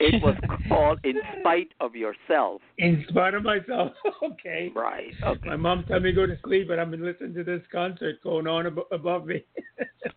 [0.00, 0.36] It was
[0.68, 2.62] called In Spite of Yourself.
[2.78, 3.90] In spite of myself.
[4.22, 4.70] okay.
[4.72, 5.12] Right.
[5.24, 5.48] Okay.
[5.48, 8.22] My mom told me to go to sleep, but I've been listening to this concert
[8.22, 9.42] going on ab- above me.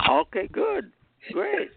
[0.07, 0.91] Okay, good.
[1.31, 1.71] Great.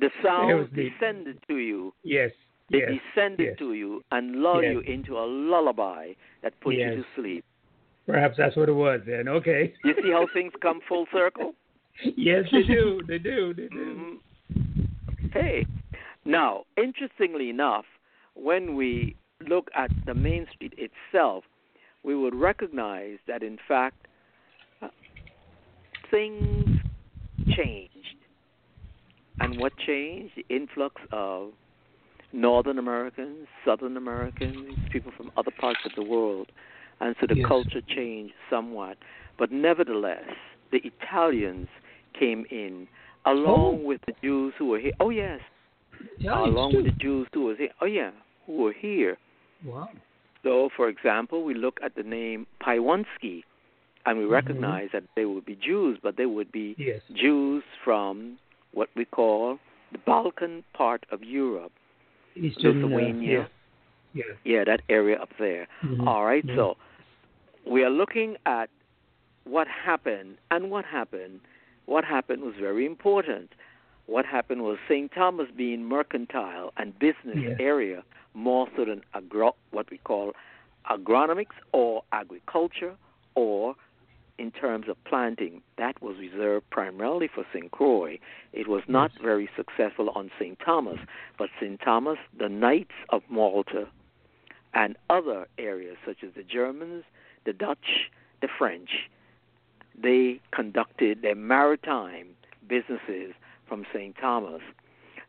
[0.00, 1.94] The sound descended to you.
[2.02, 2.32] Yes.
[2.70, 3.00] It Yes.
[3.14, 3.58] descended yes.
[3.60, 4.72] to you and lulled Yes.
[4.72, 7.44] you into a lullaby that put you to sleep.
[8.06, 9.28] Perhaps that's what it was then.
[9.28, 9.74] Okay.
[9.84, 11.54] You see how things come full circle?
[12.16, 13.00] yes, they do.
[13.06, 13.52] They do.
[13.52, 14.20] They do.
[14.54, 15.32] Mhm.
[15.32, 15.66] Hey,
[16.24, 17.84] now, interestingly enough,
[18.34, 19.16] when we
[19.46, 21.44] look at the main street itself,
[22.02, 24.06] we would recognize that, in fact,
[24.80, 24.88] uh,
[26.10, 26.80] things
[27.48, 28.16] changed.
[29.40, 30.34] And what changed?
[30.36, 31.50] The influx of
[32.32, 36.50] Northern Americans, Southern Americans, people from other parts of the world.
[37.00, 37.46] And so the Yes.
[37.46, 38.96] culture changed somewhat.
[39.38, 40.24] But nevertheless,
[40.70, 41.68] the Italians
[42.14, 42.88] came in
[43.26, 43.86] along Oh.
[43.88, 44.92] with the Jews who were here.
[45.00, 45.40] Oh, yes.
[46.20, 47.72] Italians, along with the Jews who were here.
[47.80, 48.12] Oh, yeah,
[48.46, 49.18] who were here.
[49.64, 49.90] Wow.
[50.42, 53.44] So, for example, we look at the name Paiewonsky,
[54.06, 54.30] and we Mhm.
[54.30, 57.02] recognize that they would be Jews, but they would be Yes.
[57.12, 58.38] Jews from
[58.72, 59.58] what we call
[59.92, 61.72] the Balkan part of Europe.
[62.36, 63.38] Eastern uh, Lithuania.
[63.40, 63.50] yes.
[64.14, 64.36] Yes.
[64.44, 65.66] Yeah, that area up there.
[65.82, 66.06] Mhm.
[66.06, 66.76] All right, so
[67.66, 68.70] we are looking at
[69.44, 71.40] what happened, and what happened.
[71.86, 73.52] What happened was very important.
[74.06, 75.10] What happened was St.
[75.12, 77.56] Thomas being mercantile and business Yeah.
[77.60, 80.34] area more so than agro- what we call
[80.90, 82.96] agronomics or agriculture
[83.34, 83.74] or
[84.38, 85.62] in terms of planting.
[85.76, 87.70] That was reserved primarily for St.
[87.70, 88.18] Croix.
[88.52, 89.22] It was not Yes.
[89.22, 90.58] very successful on St.
[90.58, 91.00] Thomas,
[91.38, 91.80] but St.
[91.80, 93.88] Thomas, the Knights of Malta,
[94.76, 97.02] and other areas such as the Germans,
[97.46, 98.10] the Dutch,
[98.42, 99.08] the French,
[100.00, 102.28] they conducted their maritime
[102.68, 103.32] businesses
[103.66, 104.14] from St.
[104.20, 104.60] Thomas.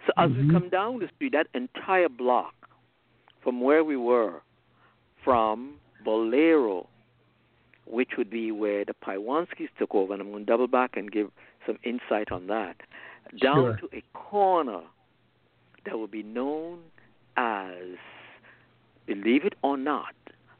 [0.05, 0.51] So as we Mhm.
[0.51, 2.53] come down the street, that entire block
[3.41, 4.41] from where we were,
[5.23, 6.87] from Bolero,
[7.85, 11.09] which would be where the Paiewonskis took over, and I'm going to double back and
[11.09, 11.31] give
[11.65, 12.75] some insight on that,
[13.37, 13.77] down Sure.
[13.77, 14.83] to a corner
[15.85, 16.91] that would be known
[17.37, 17.97] as,
[19.07, 20.13] believe it or not,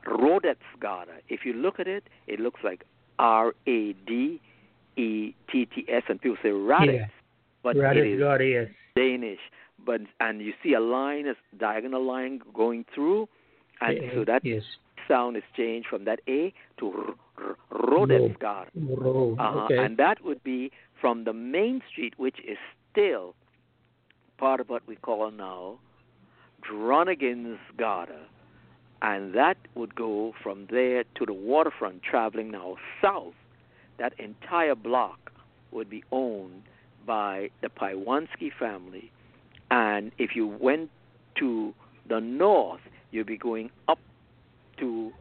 [0.06, 1.18] Rodetsgata.
[1.30, 2.84] If you look at it, it looks like
[3.20, 4.40] R A D
[4.96, 7.08] E T T S, and people say Raditz, Yeah.
[7.64, 8.70] but Right, it is got yes.
[8.96, 9.40] Danish.
[9.86, 13.28] But and you see a line, a diagonal line going through,
[13.82, 14.64] and Eh, so that yes.
[15.08, 18.68] sound is changed from that A to R- R- Rodetsgata.
[18.76, 19.66] Ro- Uh-huh.
[19.66, 19.78] Okay.
[19.78, 22.58] And that would be from the main street, which is
[22.92, 23.36] still
[24.38, 25.78] part of what we call now
[26.64, 28.20] Dronningens Gata.
[29.02, 33.34] And that would go from there to the waterfront, traveling now south.
[34.00, 35.32] That entire block
[35.72, 36.64] would be owned
[37.06, 39.12] by the Paiewonsky family.
[39.70, 40.90] And if you went
[41.40, 41.74] to
[42.10, 42.82] the north,
[43.12, 44.00] you'd be going up
[44.80, 45.12] to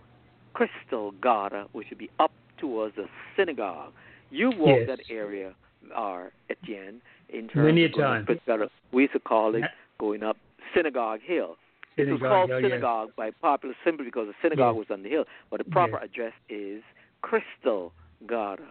[0.55, 3.93] Crystal Gata, which would be up towards the synagogue.
[4.31, 4.87] You walk Yes.
[4.89, 5.55] that area,
[5.95, 8.27] uh, Etienne, in terms Many a of going up time.
[8.27, 8.71] Crystal Gata.
[8.93, 9.65] We used to call it
[9.99, 10.37] going up
[10.75, 11.57] Synagogue Hill.
[11.97, 12.61] It was called yes.
[12.63, 16.33] synagogue by popular simply because the synagogue was on the hill, but the proper address
[16.49, 16.83] is
[17.23, 17.93] Crystal
[18.27, 18.67] Gata.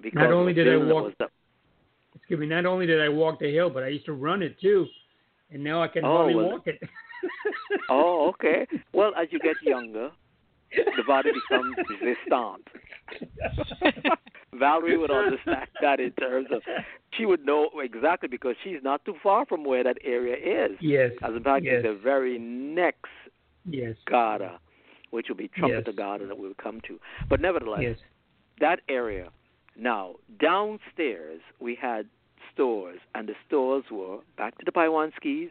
[0.00, 1.30] Because Not only did I walk- up-
[2.16, 2.46] Excuse me.
[2.46, 4.86] Not only did I walk the hill, but I used to run it too,
[5.50, 6.80] and now I can Oh, hardly well- walk it.
[7.90, 8.66] Oh, okay.
[8.92, 10.10] Well, as you get younger,
[10.74, 12.68] the body becomes resistant.
[14.58, 16.62] Valerie would understand that in terms of
[17.16, 20.36] she would know exactly because she's not too far from where that area
[20.66, 20.76] is.
[20.80, 21.12] yes.
[21.22, 21.82] As a fact, yes.
[21.82, 23.10] the very next
[23.66, 23.96] Yes.
[24.06, 24.58] Gata,
[25.10, 25.96] which will be Trumpeter Yes.
[25.96, 26.98] Gata that we'll come to.
[27.28, 27.98] But nevertheless, Yes.
[28.60, 29.30] that area.
[29.76, 32.06] Now, downstairs we had
[32.52, 35.50] stores, and the stores were back to the Paiewonskis.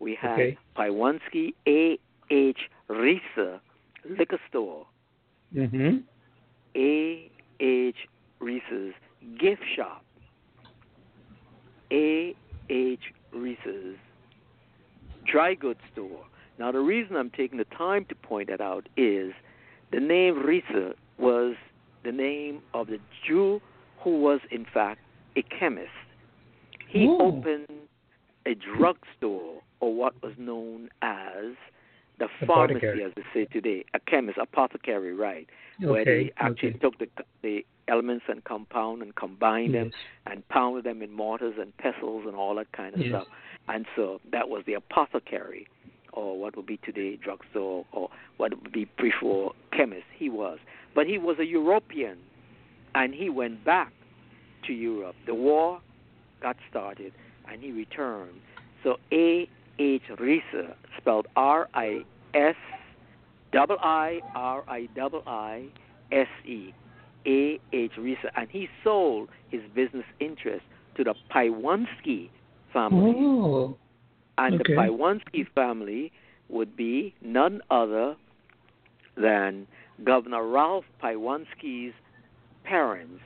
[0.00, 0.58] We had Okay.
[0.76, 1.98] Paiewonsky A.
[2.30, 2.58] H.
[2.90, 3.60] Riise
[4.04, 4.86] Liquor Store,
[5.54, 5.98] Mm-hmm.
[6.76, 7.30] A.
[8.44, 8.94] Riise's
[9.40, 10.04] Gift Shop,
[11.90, 12.34] A.
[12.68, 13.00] H.
[13.34, 13.96] Riise's
[15.30, 16.24] Dry Goods Store.
[16.58, 19.32] Now, the reason I'm taking the time to point that out is
[19.90, 21.56] the name Reese was
[22.04, 23.60] the name of the Jew
[24.00, 25.00] who was, in fact,
[25.36, 25.88] a chemist.
[26.88, 27.18] He Ooh.
[27.20, 27.66] opened
[28.46, 31.54] a drugstore, or what was known as
[32.18, 35.48] the pharmacy, as they say today, a chemist, apothecary, right?
[35.80, 36.78] Where they actually okay.
[36.78, 37.08] took the
[37.42, 39.90] the elements and compound and combined them
[40.26, 43.10] and pounded them in mortars and pestles and all that kind of Yes.
[43.10, 43.26] stuff.
[43.68, 45.66] And so that was the apothecary,
[46.12, 50.06] or what would be today drugstore, or what would be before chemist.
[50.16, 50.58] He was.
[50.94, 52.16] but he was a European,
[52.94, 53.92] and he went back
[54.66, 55.16] to Europe.
[55.26, 55.80] The war
[56.40, 57.12] got started,
[57.50, 58.40] and he returned.
[58.84, 59.48] So A.
[59.78, 60.02] H.
[60.18, 62.56] Riise, spelled R I S
[63.52, 65.66] double I R I double I
[66.12, 66.72] S E
[67.26, 70.64] A H Riise, and he sold his business interest
[70.96, 72.30] to the Paiewonsky
[72.72, 73.14] family.
[73.16, 73.76] Oh.
[74.38, 74.74] And Okay.
[74.74, 76.12] the Paiewonsky family
[76.48, 78.16] would be none other
[79.16, 79.66] than
[80.02, 81.94] Governor Ralph Paiewonsky's
[82.64, 83.22] parents,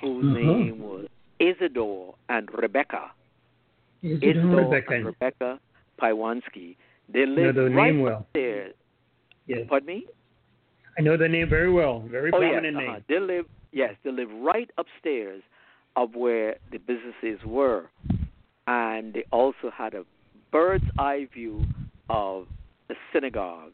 [0.00, 0.34] whose Uh-huh.
[0.34, 1.06] name was
[1.38, 3.10] Isidore and Rebecca.
[4.02, 4.94] Is it Isidore Rebecca?
[4.94, 5.60] and Rebecca
[6.00, 6.76] Paiewonsky.
[7.12, 8.20] They the right name well.
[8.20, 8.74] upstairs.
[9.46, 9.60] Yes.
[9.68, 10.06] Pardon me?
[10.98, 12.00] I know the name very well.
[12.10, 12.92] Very Oh yes, prominent uh-huh.
[12.94, 13.04] name.
[13.08, 13.46] they live.
[13.72, 15.42] Yes, they live right upstairs
[15.96, 17.90] of where the businesses were,
[18.66, 20.04] and they also had a
[20.52, 21.64] bird's eye view
[22.08, 22.46] of
[22.88, 23.72] the synagogue.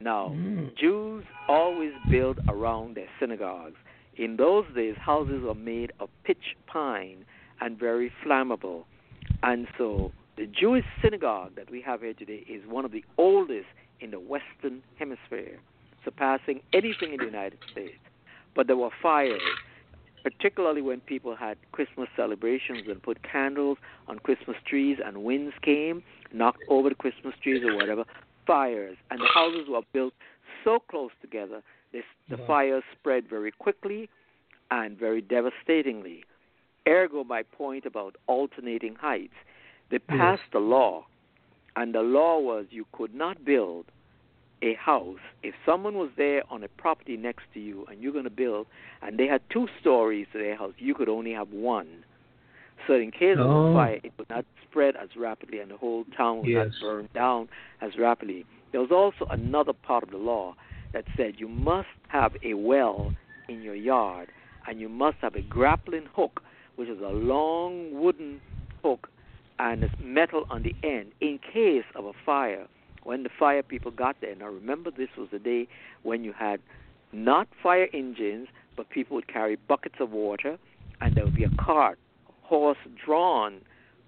[0.00, 0.76] Now, Mm.
[0.76, 3.76] Jews always build around their synagogues.
[4.16, 7.24] In those days, houses were made of pitch pine
[7.60, 8.84] and very flammable,
[9.42, 13.66] and so the Jewish synagogue that we have here today is one of the oldest
[14.00, 15.60] in the Western Hemisphere,
[16.02, 17.98] surpassing anything in the United States.
[18.56, 19.42] But there were fires,
[20.22, 23.76] particularly when people had Christmas celebrations and put candles
[24.08, 28.04] on Christmas trees, and winds came, knocked over the Christmas trees or whatever.
[28.46, 30.14] Fires, and the houses were built
[30.64, 32.46] so close together, this, the Wow.
[32.46, 34.08] fires spread very quickly
[34.70, 36.24] and very devastatingly.
[36.88, 39.34] Ergo, my point about alternating heights.
[39.90, 41.06] They passed a law,
[41.76, 43.86] and the law was you could not build
[44.62, 48.24] a house if someone was there on a property next to you and you're going
[48.24, 48.66] to build,
[49.02, 52.04] and they had two stories to their house, you could only have one.
[52.86, 53.70] So in case of Oh.
[53.70, 56.68] a fire, it would not spread as rapidly, and the whole town would Yes.
[56.68, 57.48] not burn down
[57.80, 58.46] as rapidly.
[58.72, 60.54] There was also another part of the law
[60.92, 63.12] that said you must have a well
[63.48, 64.30] in your yard,
[64.66, 66.42] and you must have a grappling hook,
[66.76, 68.40] which is a long wooden
[68.82, 69.10] hook
[69.60, 72.66] and it's metal on the end in case of a fire.
[73.02, 75.68] When the fire people got there, now remember this was the day
[76.02, 76.60] when you had
[77.12, 80.58] not fire engines, but people would carry buckets of water,
[81.00, 81.98] and there would be a cart,
[82.42, 83.60] horse-drawn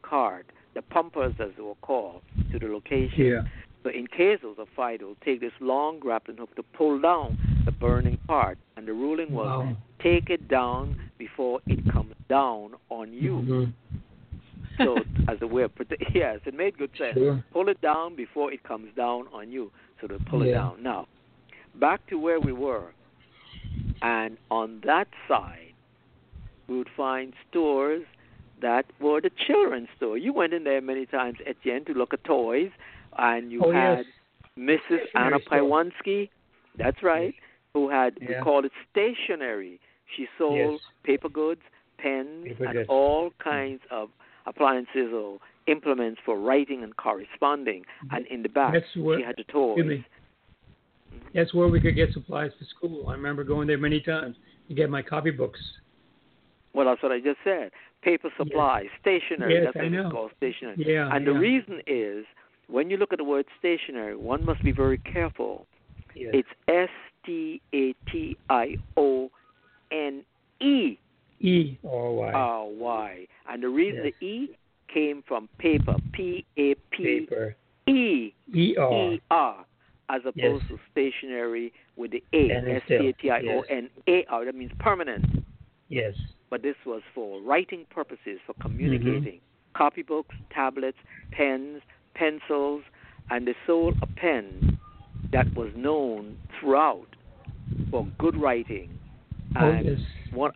[0.03, 3.27] cart, the pumpers as they were called, to the location.
[3.27, 3.43] Yeah.
[3.83, 6.63] So in case there was a fire, they would take this long grappling hook to
[6.63, 9.77] pull down the burning part, and the ruling was Wow.
[9.99, 13.33] take it down before it comes down on you.
[13.33, 13.73] Mhm.
[14.79, 14.97] So
[15.29, 17.15] as a way of prote- yes, it made good sense.
[17.15, 17.45] Sure.
[17.53, 19.71] Pull it down before it comes down on you.
[20.01, 20.83] So to pull it down.
[20.83, 21.07] Now,
[21.79, 22.93] back to where we were,
[24.03, 25.73] and on that side,
[26.69, 28.03] we would find stores
[28.61, 30.17] that were the children's store.
[30.19, 32.71] You went in there many times, Etienne, to look at toys,
[33.19, 34.07] and you Oh, had
[34.57, 34.79] yes.
[34.91, 35.01] Mrs.
[35.15, 35.39] Anna.
[35.41, 36.31] Paiewonsky.
[36.79, 37.35] That's right.
[37.75, 38.41] Who had we Yeah.
[38.43, 39.81] called it stationery.
[40.17, 40.81] She sold Yes.
[41.05, 41.63] paper goods,
[41.99, 42.89] pens, Paper and goods.
[42.89, 43.43] all hmm.
[43.43, 44.11] kinds of
[44.47, 47.85] appliances or implements for writing and corresponding.
[48.11, 50.03] And in the back, That's where- she had the toys.
[51.35, 53.09] That's where we could get supplies for school.
[53.09, 54.37] I remember going there many times
[54.69, 55.61] to get my copybooks.
[56.75, 57.71] Well, that's what I just said.
[58.03, 59.55] Paper supply, stationery.
[59.55, 60.07] Yes, that's I know.
[60.07, 60.77] it's called, stationery.
[60.87, 61.15] Yeah.
[61.15, 62.25] and the reason is,
[62.67, 65.67] when you look at the word stationery, one must be very careful.
[66.15, 66.31] Yes.
[66.35, 66.89] It's S
[67.25, 69.31] T A T I O
[69.91, 70.25] N
[70.61, 70.99] E
[71.43, 72.33] E or Y.
[72.33, 73.27] R Y.
[73.49, 74.15] And the reason Yes.
[74.21, 74.49] the E
[74.93, 77.57] came from paper, P A P Paper.
[77.87, 78.93] E E R.
[79.13, 79.65] E R,
[80.09, 80.69] as opposed Yes.
[80.69, 84.45] to stationary with the A, S T A T I O N A R.
[84.45, 85.25] That means permanent.
[85.89, 86.15] Yes.
[86.51, 88.63] But this was for writing purposes, for Mm-hmm.
[88.63, 89.41] communicating.
[89.75, 90.99] Copybooks, tablets,
[91.33, 91.81] pens,
[92.15, 92.83] pencils,
[93.31, 94.79] and they sold a pen
[95.33, 97.07] that was known throughout
[97.91, 98.91] for good writing.
[99.57, 99.99] Oh, And yes.
[100.31, 100.53] one,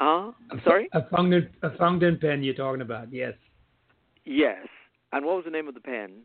[0.00, 0.88] uh, I'm sorry?
[0.92, 3.12] A fountain, a pen you're talking about.
[3.12, 3.34] Yes.
[4.24, 4.66] Yes.
[5.12, 6.22] And what was the name of the pen?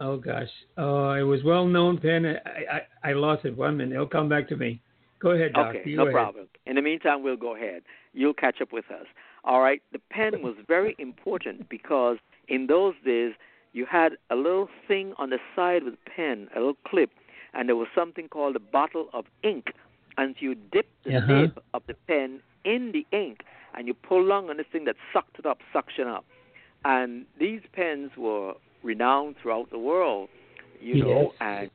[0.00, 0.48] Oh gosh.
[0.78, 2.24] Oh, it was well known pen.
[2.24, 3.56] I, I I lost it.
[3.56, 3.94] One minute.
[3.94, 4.80] It'll come back to me.
[5.20, 5.76] Go ahead, Doc.
[5.76, 6.14] Okay, You no go ahead.
[6.14, 6.48] problem.
[6.64, 7.82] In the meantime, we'll go ahead.
[8.14, 9.06] You'll catch up with us.
[9.44, 9.82] All right.
[9.92, 12.16] The pen was very important because
[12.48, 13.34] in those days
[13.74, 17.10] you had a little thing on the side with the pen, a little clip,
[17.52, 19.66] and there was something called a bottle of ink,
[20.20, 21.32] and you dip the Uh-huh.
[21.32, 23.38] nib of the pen in the ink,
[23.74, 26.24] and you pull along on this thing that sucked it up, suction up,
[26.84, 30.28] and these pens were renowned throughout the world,
[30.80, 31.70] you know, and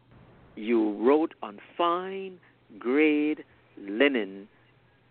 [0.56, 2.40] you wrote on fine
[2.78, 3.44] grade
[3.78, 4.48] linen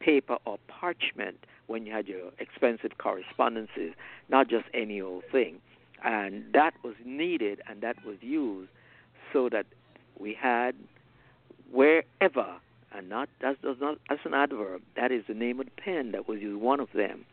[0.01, 3.93] paper or parchment when you had your expensive correspondences,
[4.29, 5.61] not just any old thing.
[6.05, 8.71] And that was needed and that was used
[9.33, 9.67] so that
[10.19, 10.75] we had
[11.71, 12.47] wherever,
[12.95, 14.83] and not that's does not that's an adverb.
[14.97, 16.61] That is the name of the pen that was used.
[16.61, 17.25] One of them,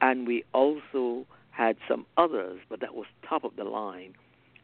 [0.00, 4.14] and we also had some others, but that was top of the line,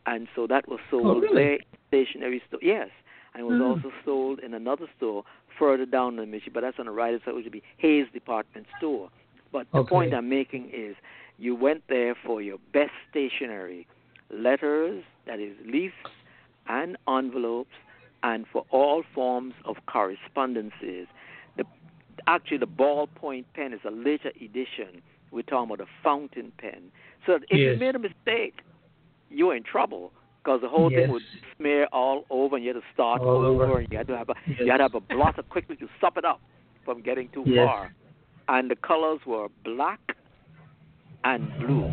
[0.06, 1.42] and so that was sold Oh, really?
[1.42, 2.60] there stationery store.
[2.62, 2.88] Yes,
[3.34, 3.62] and it was Hmm.
[3.62, 5.24] also sold in another store
[5.58, 8.66] further down the Mission, but that's on the right side, which would be Hayes Department
[8.76, 9.10] Store.
[9.52, 9.88] But the Okay.
[9.88, 10.96] point I'm making is,
[11.38, 13.86] you went there for your best stationery,
[14.30, 15.94] letters, that is leaves
[16.68, 17.70] and envelopes,
[18.26, 21.06] and for all forms of correspondences.
[21.56, 21.64] The
[22.26, 25.00] actually the ballpoint pen is a later edition.
[25.30, 26.90] We're talking about a fountain pen.
[27.24, 27.60] So if Yes.
[27.74, 28.54] you made a mistake,
[29.30, 30.12] you're in trouble
[30.42, 31.02] because the whole Yes.
[31.02, 31.22] thing would
[31.56, 33.78] smear all over, and you had to start All over, over.
[33.78, 34.58] and you had to have a Yes.
[34.60, 36.40] you had to have a blotter quickly to stop it up
[36.84, 37.66] from getting too Yes.
[37.68, 37.92] far.
[38.48, 40.00] And the colors were black
[41.24, 41.90] and blue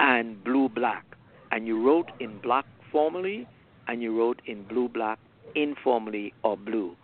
[0.00, 1.04] and blue black.
[1.52, 3.46] And you wrote in black formally
[3.88, 5.18] and you wrote in blue black
[5.54, 6.96] informally or blue.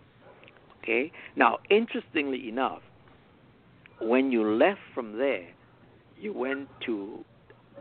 [0.81, 1.11] Okay?
[1.35, 2.81] Now, interestingly enough,
[4.01, 5.47] when you left from there,
[6.19, 7.23] you went to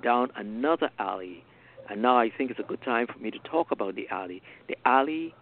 [0.03, 1.45] down another alley.
[1.91, 4.43] And now I think it's a good time for me to talk about the alley.
[4.69, 5.35] The alley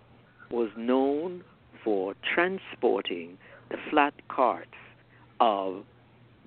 [0.50, 1.42] was known
[1.82, 3.38] for transporting
[3.70, 4.70] the flat carts
[5.40, 5.84] of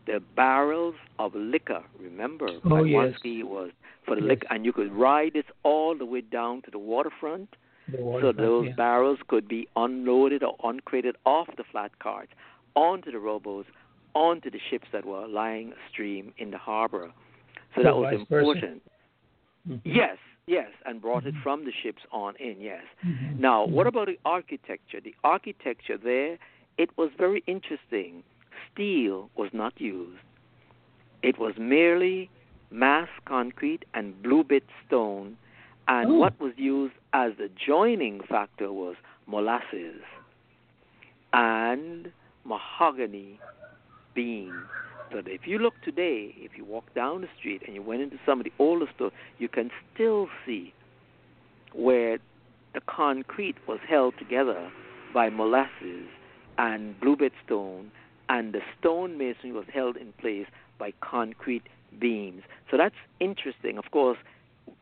[0.05, 1.83] the barrels of liquor.
[1.99, 3.13] Remember, Oh, yes.
[3.23, 3.71] Paiewonsky was
[4.05, 4.29] for the Yes.
[4.29, 7.55] liquor, and you could ride it all the way down to the waterfront,
[7.91, 8.73] The so those yeah.
[8.73, 12.31] barrels could be unloaded or uncrated off the flat carts
[12.75, 13.69] onto the rowboats,
[14.13, 17.11] onto the ships that were lying stream in the harbor.
[17.75, 18.81] So that was important.
[19.67, 19.81] Mhm.
[19.83, 21.43] Yes, yes, and brought it Mhm.
[21.43, 22.61] from the ships on in.
[22.61, 22.83] Yes.
[23.03, 23.39] Mhm.
[23.39, 23.89] Now, what Mhm.
[23.89, 24.99] about the architecture?
[24.99, 26.37] The architecture there,
[26.77, 28.23] it was very interesting.
[28.71, 30.21] Steel was not used.
[31.21, 32.29] It was merely
[32.71, 35.37] mass concrete and blue bit stone,
[35.87, 36.17] and Oh.
[36.17, 38.95] what was used as the joining factor was
[39.27, 40.01] molasses
[41.33, 42.11] and
[42.45, 43.39] mahogany
[44.13, 44.67] beam.
[45.11, 48.19] So if you look today, if you walk down the street and you went into
[48.25, 50.73] some of the older stores, you can still see
[51.73, 52.19] where
[52.73, 54.71] the concrete was held together
[55.13, 56.07] by molasses
[56.59, 57.91] and blue bit stone,
[58.27, 60.45] and the stone masonry was held in place
[60.77, 61.63] by concrete
[61.97, 62.43] beams.
[62.69, 63.77] So that's interesting.
[63.77, 64.17] Of course,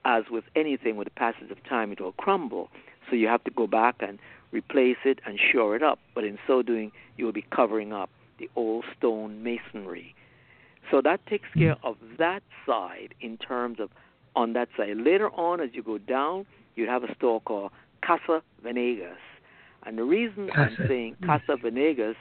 [0.06, 2.70] as with anything, with the passage of time, it will crumble.
[3.10, 4.20] So you have to go back and
[4.52, 6.00] replace it and shore it up.
[6.14, 10.14] But in so doing, you will be covering up the old stone masonry.
[10.92, 13.90] So that takes care of that side in terms of
[14.36, 14.96] on that side.
[14.98, 16.46] Later on, as you go down,
[16.76, 17.72] you have a store called
[18.06, 19.18] Casa Venegas.
[19.86, 22.16] And the reason I'm saying Casa Venegas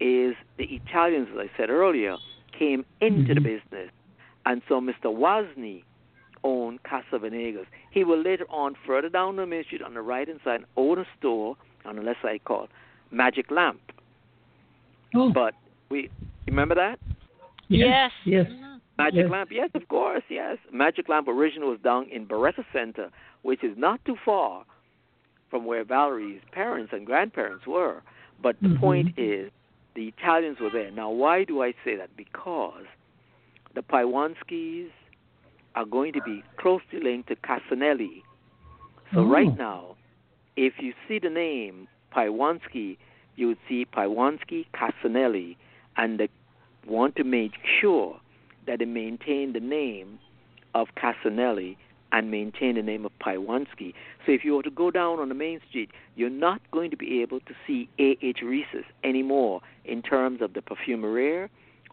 [0.00, 2.16] is the Italians, as I said earlier,
[2.58, 3.44] came into the Mhm.
[3.44, 3.90] business.
[4.46, 5.04] And so Mr.
[5.06, 5.84] Wozni
[6.44, 7.66] owned Casa Venegas.
[7.90, 10.98] He will later on, further down the main street on the right hand side, own
[10.98, 12.68] a store on the left side called
[13.10, 13.80] Magic Lamp.
[15.14, 15.54] Oh, But
[15.90, 16.10] we
[16.46, 16.98] remember that?
[17.68, 18.10] yes.
[18.24, 18.46] Yes.
[18.48, 18.52] Yes.
[18.52, 18.80] Mhm.
[18.98, 19.30] Magic Yes.
[19.30, 20.58] Lamp, yes, of course, yes.
[20.70, 23.10] Magic Lamp originally was down in Beretta Center,
[23.42, 24.64] which is not too far
[25.50, 28.02] from where Valerie's parents and grandparents were.
[28.40, 28.80] But the Mhm.
[28.80, 29.50] point is,
[29.94, 30.90] the Italians were there.
[30.90, 32.16] Now, why do I say that?
[32.16, 32.86] Because
[33.74, 34.90] the Paiewonskis
[35.74, 38.22] are going to be closely linked to Cassinelli.
[39.14, 39.26] So Oh.
[39.26, 39.96] right now,
[40.56, 42.98] if you see the name Paiewonsky,
[43.36, 45.56] you would see Paiewonsky Cassinelli,
[45.96, 46.28] and they
[46.86, 48.20] want to make sure
[48.66, 50.18] that they maintain the name
[50.74, 51.76] of Cassinelli
[52.12, 53.94] and maintain the name of Paiewonsky.
[54.26, 56.96] So if you were to go down on the main street, you're not going to
[56.96, 58.40] be able to see A.H.
[58.42, 61.48] Riise's anymore in terms of the perfumerie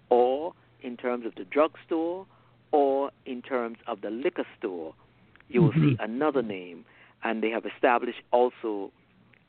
[0.09, 2.25] or in terms of the drugstore
[2.71, 4.93] or in terms of the liquor store.
[5.47, 5.99] You will see Mhm.
[5.99, 6.85] another name,
[7.23, 8.91] and they have established also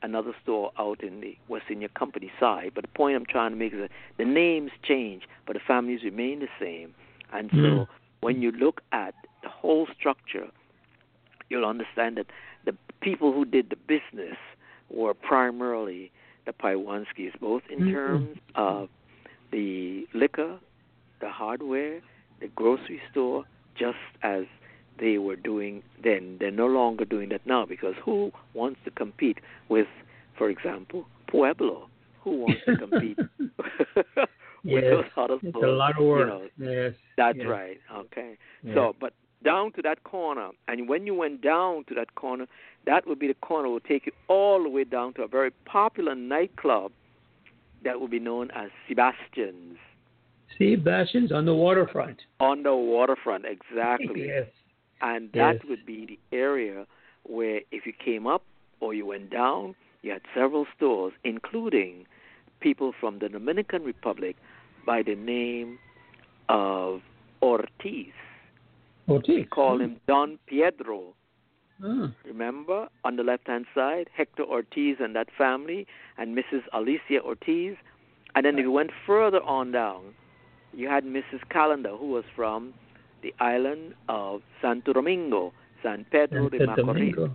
[0.01, 2.73] another store out in the West India Company side.
[2.73, 6.03] But the point I'm trying to make is that the names change, but the families
[6.03, 6.95] remain the same.
[7.31, 7.87] And so Mm.
[8.21, 9.13] when you look at
[9.43, 10.49] the whole structure,
[11.49, 12.27] you'll understand that
[12.65, 14.37] the people who did the business
[14.89, 16.11] were primarily
[16.45, 17.91] the Paiewonskis, both in Mhm.
[17.91, 18.89] terms of
[19.51, 20.59] the liquor,
[21.21, 22.01] the hardware,
[22.39, 23.45] the grocery store,
[23.77, 24.45] just as
[24.99, 26.37] they were doing then.
[26.39, 29.87] They're no longer doing that now because who wants to compete with,
[30.37, 31.87] for example, Pueblo?
[32.23, 34.83] Who wants to compete with Yes.
[34.91, 36.19] those other It's a lot of work.
[36.57, 36.93] You know, yes.
[37.17, 37.47] that's yes.
[37.47, 37.79] right.
[37.95, 38.37] Okay.
[38.63, 38.73] Yeah.
[38.75, 39.13] So, but
[39.43, 42.45] down to that corner, and when you went down to that corner,
[42.85, 45.49] that would be the corner will take you all the way down to a very
[45.65, 46.91] popular nightclub
[47.83, 49.77] that would be known as Sebastian's
[50.61, 52.21] Steve Bastions on the waterfront.
[52.39, 53.45] on the waterfront.
[53.45, 54.27] Exactly.
[54.27, 54.45] yes.
[55.01, 55.63] And that Yes.
[55.67, 56.85] would be the area
[57.23, 58.43] where if you came up
[58.79, 62.05] or you went down, you had several stores, including
[62.59, 64.35] people from the Dominican Republic
[64.85, 65.79] by the name
[66.47, 67.01] of
[67.41, 68.13] Ortiz.
[69.09, 69.35] Ortiz.
[69.37, 69.83] We call hmm.
[69.83, 71.15] him Don Pedro.
[71.83, 72.03] Oh.
[72.03, 72.11] Ah.
[72.23, 75.87] Remember, on the left hand side, Hector Ortiz and that family,
[76.19, 76.61] and Mrs.
[76.71, 77.77] Alicia Ortiz.
[78.35, 80.13] And then if you went further on down,
[80.73, 81.41] you had Mrs.
[81.49, 82.73] Calendar, who was from
[83.23, 85.53] the island of Santo Domingo,
[85.83, 87.31] San Pedro de Santo Macorís.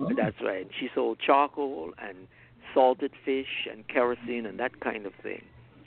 [0.00, 0.10] Oh.
[0.16, 0.66] That's right.
[0.78, 2.16] She sold charcoal and
[2.72, 5.42] salted fish and kerosene and that kind of thing.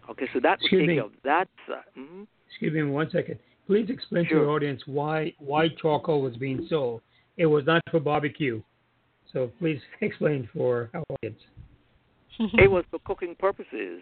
[0.10, 0.96] Okay, so that would Excuse take me.
[0.96, 1.48] care of that.
[1.68, 1.84] side.
[1.98, 2.28] Mhm.
[2.50, 3.40] Excuse me one second.
[3.68, 4.40] Please explain to Sure.
[4.42, 7.02] your audience why why charcoal was being sold.
[7.38, 8.62] It was not for barbecue.
[9.32, 11.42] So please explain for our audience.
[12.60, 14.02] it was for cooking purposes,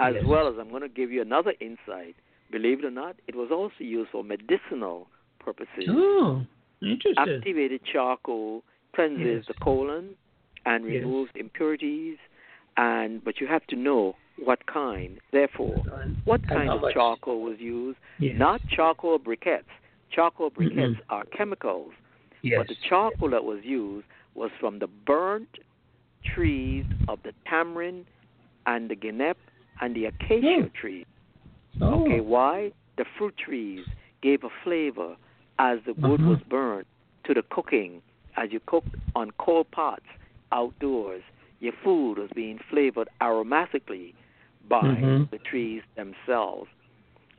[0.00, 0.24] as Yes.
[0.26, 2.16] well as I'm going to give you another insight.
[2.50, 5.84] Believe it or not, it was also used for medicinal purposes.
[5.88, 6.44] Oh,
[6.82, 7.16] interesting.
[7.36, 8.62] Activated charcoal
[8.94, 9.46] cleanses Yes.
[9.46, 10.16] the colon
[10.66, 11.04] and Yes.
[11.04, 12.18] removes impurities,
[12.76, 15.18] and but you have to know what kind.
[15.32, 15.76] Therefore,
[16.24, 17.98] what kind of charcoal was used?
[18.18, 18.36] Yes.
[18.38, 19.72] Not charcoal briquettes.
[20.10, 21.14] Charcoal briquettes Mm-mm.
[21.16, 21.92] are chemicals,
[22.42, 22.58] yes.
[22.58, 25.58] but the charcoal that was used was from the burnt
[26.24, 28.06] trees of the tamarind
[28.66, 29.36] and the guinep
[29.80, 31.06] and the acacia tree.
[31.80, 32.02] oh.
[32.04, 32.72] Okay, why?
[32.96, 33.86] The fruit trees
[34.22, 35.16] gave a flavor
[35.58, 36.30] as the wood Uh-huh.
[36.30, 36.86] was burned
[37.24, 38.02] to the cooking.
[38.36, 40.06] As you cooked on coal pots
[40.52, 41.22] outdoors,
[41.60, 44.14] your food was being flavored aromatically
[44.68, 45.30] by Mhm.
[45.30, 46.68] the trees themselves.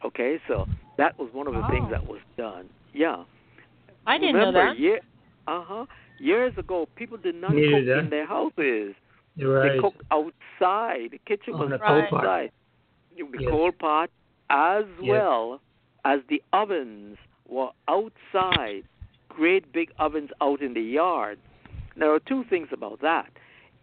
[0.04, 0.68] Okay, so
[0.98, 2.70] that was one of the things that was done.
[2.94, 3.24] Yeah.
[4.08, 4.80] I didn't Remember, know that.
[4.80, 5.00] Year,
[5.48, 5.86] uh-huh.
[6.20, 8.96] Years ago, people did not Neither cook did in their houses.
[9.40, 9.74] Right.
[9.74, 11.12] They cooked outside.
[11.12, 12.14] The kitchen On was a coal pot.
[12.26, 12.52] outside.
[13.16, 13.50] The Yes.
[13.50, 14.10] coal pot,
[14.50, 15.10] as Yes.
[15.10, 15.62] well
[16.06, 17.18] as the ovens
[17.48, 18.84] were outside.
[19.30, 21.40] Great big ovens out in the yard.
[21.96, 23.30] There are two things about that.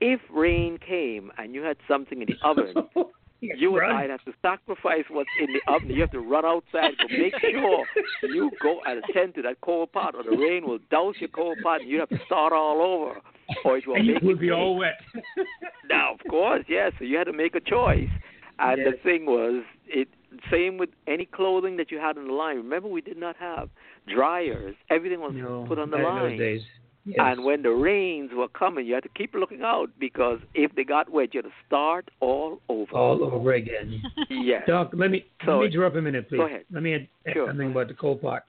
[0.00, 2.74] If rain came and you had something in the oven,
[3.40, 3.96] you would Run.
[3.96, 5.90] either have to sacrifice what's in the oven.
[5.90, 7.84] You have to run outside to make sure
[8.22, 11.54] you go and attend to that coal pot, or the rain will douse your coal
[11.62, 13.20] pot, and you have to start all over,
[13.64, 15.00] or it will and you make would be all wet.
[15.90, 16.92] Now, of course, yes.
[16.98, 18.10] So you had to make a choice,
[18.58, 20.08] and the thing was, it
[20.50, 22.56] same with any clothing that you had on the line.
[22.56, 23.70] Remember, we did not have
[24.14, 24.74] dryers.
[24.90, 26.30] Everything was no, put on the not in line.
[26.32, 26.60] those days.
[27.06, 27.16] Yes.
[27.20, 30.84] And when the rains were coming, you had to keep looking out because if they
[30.84, 32.92] got wet, you had to start all over.
[32.92, 34.02] all over again.
[34.28, 34.64] Yes.
[34.66, 36.36] Doc, let me So- let me interrupt a minute, please.
[36.36, 36.64] Go ahead.
[36.70, 37.46] Let me add add Sure.
[37.48, 38.44] something about the coal pot.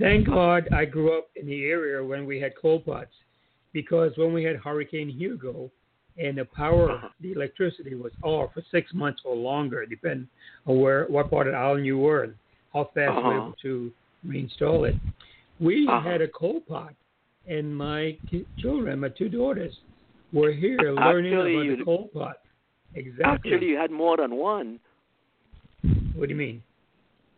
[0.00, 3.14] Thank God I grew up in the area when we had coal pots,
[3.80, 5.70] because when we had Hurricane Hugo,
[6.18, 7.08] and the power, Uh-huh.
[7.20, 10.26] the electricity was off for six months or longer, depending
[10.66, 12.34] on where what part of the island you were and
[12.72, 13.42] how fast we were Uh-huh.
[13.48, 13.92] able to
[14.26, 14.96] reinstall it.
[15.60, 16.00] We Uh-huh.
[16.10, 16.94] had a coal pot,
[17.46, 18.16] and my
[18.62, 19.74] children, my two daughters,
[20.32, 22.38] were here learning about you- the coal pot.
[22.94, 23.24] Exactly.
[23.52, 24.80] Actually, you had more than one.
[26.14, 26.62] what do you mean?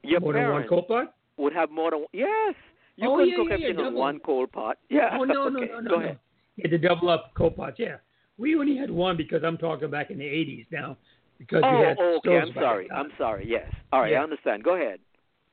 [0.05, 1.07] Your More than one coal pot?
[1.37, 2.55] would have more than yes.
[2.97, 4.79] You Oh, couldn't yeah, cook yeah, everything yeah, on one coal pot.
[4.89, 5.17] Yeah.
[5.19, 6.05] Oh no, no, no, no, Go no.
[6.05, 6.19] ahead.
[6.59, 7.77] Yeah, the double up coal pots.
[7.79, 7.97] Yeah,
[8.37, 10.97] we only had one because I'm talking back in the '80s now,
[11.39, 12.39] because we Oh, had oh, okay.
[12.39, 12.89] I'm sorry.
[12.91, 13.47] I'm sorry.
[13.49, 13.73] Yes.
[13.93, 14.13] All right.
[14.13, 14.21] Yeah.
[14.21, 14.65] I understand.
[14.65, 14.99] Go ahead.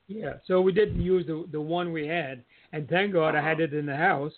[0.08, 2.42] Yeah, so we didn't use the the one we had,
[2.72, 3.64] and thank God I had Uh-huh.
[3.64, 4.32] it in the house,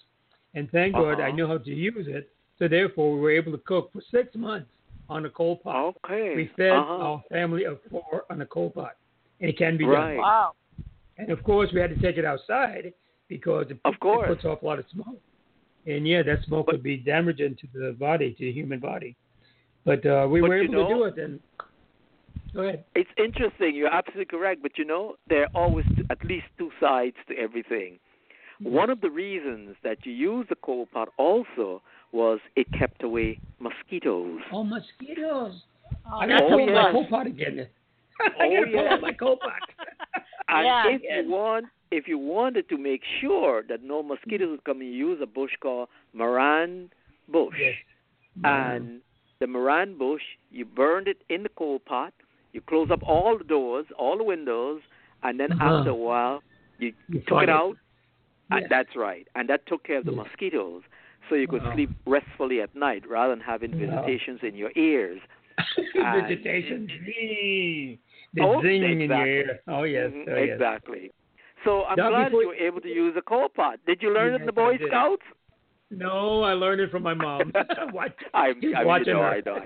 [0.55, 1.37] and thank God I Uh-huh.
[1.37, 2.31] knew how to use it.
[2.59, 4.71] So therefore, we were able to cook for six months
[5.09, 5.95] on a coal pot.
[6.05, 6.35] Okay.
[6.37, 6.97] We fed uh-huh.
[7.07, 8.97] our family of four on a coal pot,
[9.41, 10.14] and it can be Right.
[10.16, 10.16] done.
[10.19, 10.53] Wow.
[11.16, 12.93] And of course, we had to take it outside
[13.29, 14.29] because it, Of it course.
[14.29, 15.21] puts off a lot of smoke.
[15.89, 19.16] And yeah, that smoke But- could be damaging to the body, to the human body.
[19.84, 21.18] But uh, we But were you able to do it.
[21.18, 21.41] And
[22.55, 22.84] go ahead.
[22.95, 23.74] It's interesting.
[23.74, 24.62] You're absolutely correct.
[24.62, 27.99] But you know, there are always at least two sides to everything.
[28.61, 31.80] One of the reasons that you use the coal pot also
[32.12, 34.41] was it kept away mosquitoes.
[34.53, 35.55] Oh, mosquitoes!
[36.11, 36.74] Oh, I that's got to Oh, pull yes.
[36.74, 37.66] my coal pot again.
[38.20, 38.93] I Oh, got to pull yes.
[38.93, 39.53] out my coal pot.
[40.49, 40.84] And Yeah.
[40.89, 44.91] if you want, if you wanted to make sure that no mosquitoes would come, you
[44.91, 46.91] use a bush called Moran
[47.28, 47.55] bush.
[47.59, 47.74] yes.
[48.45, 49.01] And
[49.41, 52.12] the Moran bush, you burned it in the coal pot.
[52.53, 54.80] You close up all the doors, all the windows,
[55.22, 55.78] and then Uh-huh.
[55.78, 56.43] after a while,
[56.78, 57.51] you, You took it it.
[57.51, 57.76] out.
[58.51, 58.70] And Yes.
[58.70, 59.28] that's right.
[59.34, 60.24] And that took care of the Yes.
[60.26, 60.82] mosquitoes,
[61.28, 61.72] so you could Wow.
[61.74, 65.20] sleep restfully at night rather than having visitations in your ears.
[66.14, 66.91] visitations.
[68.34, 69.61] The Oh, zing in your ear.
[69.68, 70.11] Oh yes.
[70.12, 70.53] Mhm, Oh, yes.
[70.55, 71.11] Exactly.
[71.65, 73.79] So I'm Now, glad before- you were able to use a coal pot.
[73.87, 74.79] Did you learn it in the Boy.
[74.87, 75.23] Scouts?
[75.91, 77.53] No, I learned it from my mom.
[77.93, 78.13] Watch.
[78.35, 79.29] I, He's I, watching know, her.
[79.29, 79.57] I know.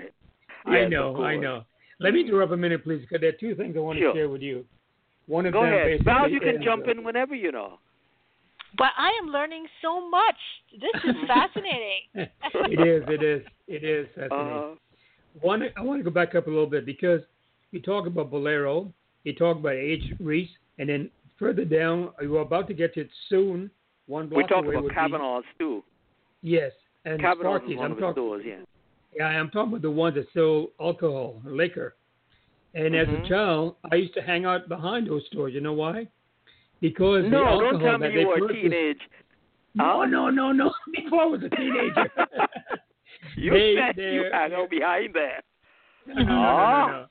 [0.65, 1.63] I Yes, know, of I know.
[1.99, 4.13] Let me interrupt a minute, please, because there are two things I want Sure.
[4.13, 4.65] to share with you.
[5.27, 6.03] One of Go them ahead.
[6.03, 7.79] Val, you can jump uh, in whenever you know.
[8.77, 10.35] But I am learning so much.
[10.71, 12.01] This is fascinating.
[12.15, 13.03] it is.
[13.07, 13.41] It is.
[13.67, 14.57] It is fascinating.
[14.57, 14.75] Uh,
[15.41, 17.21] One, I want to go back up a little bit because
[17.71, 18.91] you talk about Bolero,
[19.23, 20.01] you talk about H.
[20.21, 21.09] Riise, and then
[21.43, 23.69] further down, you're about to get to it soon.
[24.07, 25.83] One block we talked away about would be- Kavanaugh's too.
[26.41, 26.71] Yes,
[27.05, 27.77] and Kavanaugh's Sparky's.
[27.77, 28.13] one I'm of talking.
[28.13, 28.55] stores, yeah.
[29.15, 31.95] Yeah, I'm talking about the ones that sell alcohol, liquor.
[32.73, 33.25] And as Mhm.
[33.25, 35.53] a child, I used to hang out behind those stores.
[35.53, 36.07] You know why?
[36.81, 38.99] Because No, don't tell me you were a teenage.
[39.75, 40.05] No, Huh?
[40.05, 40.73] no, no, no.
[40.91, 42.09] Before I was a teenager.
[43.37, 45.41] You They- said you out behind there.
[46.07, 46.87] no, no, no, no, Ah.
[46.91, 47.05] no.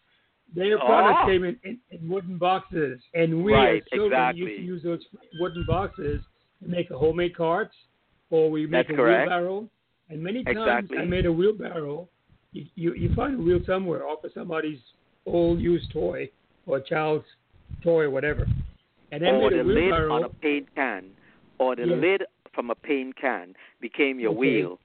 [0.54, 1.26] Their products Ah.
[1.26, 4.40] came in, in, in wooden boxes, and we Right, as children exactly.
[4.42, 5.00] used to use those
[5.40, 6.20] wooden boxes
[6.62, 7.74] to make a homemade carts,
[8.30, 9.28] or we make That's a correct.
[9.28, 9.68] wheelbarrow.
[10.10, 10.98] And many times Exactly.
[10.98, 12.08] I made a wheelbarrow.
[12.52, 14.80] You, you you find a wheel somewhere off of somebody's
[15.24, 16.28] old used toy
[16.66, 17.24] or a child's
[17.82, 18.46] toy or whatever.
[19.10, 21.04] And I or made the a lid on a paint can,
[21.58, 21.98] or the Yes.
[22.00, 22.22] lid
[22.54, 24.38] from a paint can became your Okay.
[24.40, 24.78] wheel.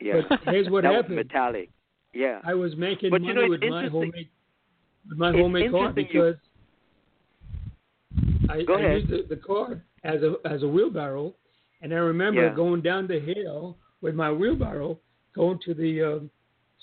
[0.00, 1.16] Yeah, But here's what that happened.
[1.16, 1.70] was metallic.
[2.12, 4.28] Yeah, I was making But you money know, with my homemade
[5.16, 6.36] my It's homemade card interesting you- because
[8.48, 9.00] I, Go I ahead.
[9.00, 11.34] used the, the card as a as a wheelbarrow,
[11.82, 12.54] and I remember Yeah.
[12.54, 14.98] going down the hill with my wheelbarrow,
[15.34, 16.30] going to the um,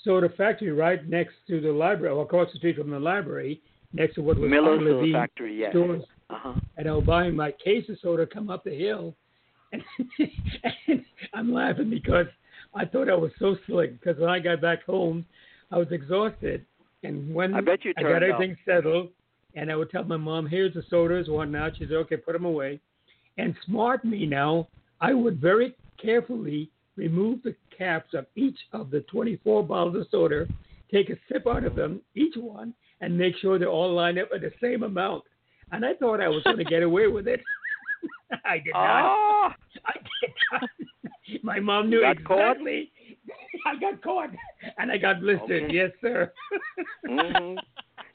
[0.02, 3.60] soda factory right next to the library, or across the street from the library,
[3.92, 5.58] next to what was Miller's Soda Factory.
[5.58, 5.72] Yes.
[5.72, 6.02] stores.
[6.30, 6.54] Uh huh.
[6.78, 9.14] and I was buying my case of soda, come up the hill,
[9.72, 9.82] and,
[10.88, 11.04] and
[11.34, 12.26] I'm laughing because
[12.74, 13.98] I thought I was so slick.
[14.00, 15.24] Because when I got back home,
[15.70, 16.64] I was exhausted,
[17.04, 19.10] and when I bet you I got everything settled,
[19.54, 22.44] and I would tell my mom, "Here's the sodas, whatnot." She said, "Okay, put them
[22.44, 22.80] away."
[23.36, 24.68] And smart me now,
[25.00, 30.46] I would very carefully remove the caps of each of the 24 bottles of soda,
[30.90, 34.28] take a sip out of them, each one, and make sure they're all lined up
[34.34, 35.24] at the same amount.
[35.72, 37.40] And I thought I was going to get away with it.
[38.44, 38.82] I did not.
[38.82, 40.70] Ah, I did not.
[41.42, 42.50] My mom knew You got caught?
[42.52, 42.92] exactly.
[43.66, 44.30] I got caught,
[44.78, 45.64] and I got blistered.
[45.64, 45.74] Okay.
[45.74, 46.32] Yes, sir.
[47.08, 47.58] mm-hmm.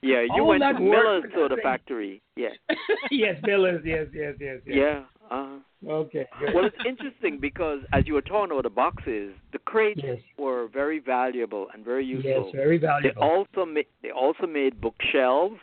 [0.02, 1.64] Yeah, you All went to Miller's Soda nothing.
[1.64, 2.22] Factory.
[2.36, 2.50] Yeah.
[3.12, 3.82] yes, Miller's.
[3.86, 4.76] Yes, yes, yes, yes.
[4.76, 5.04] Yeah.
[5.32, 5.92] Uh-huh.
[5.92, 6.26] Okay.
[6.40, 6.56] Good.
[6.56, 10.68] Well, it's interesting because as you were talking about the boxes, the crates yes, were
[10.74, 12.46] very valuable and very useful.
[12.46, 15.58] yes, very They also ma- they also made bookshelves.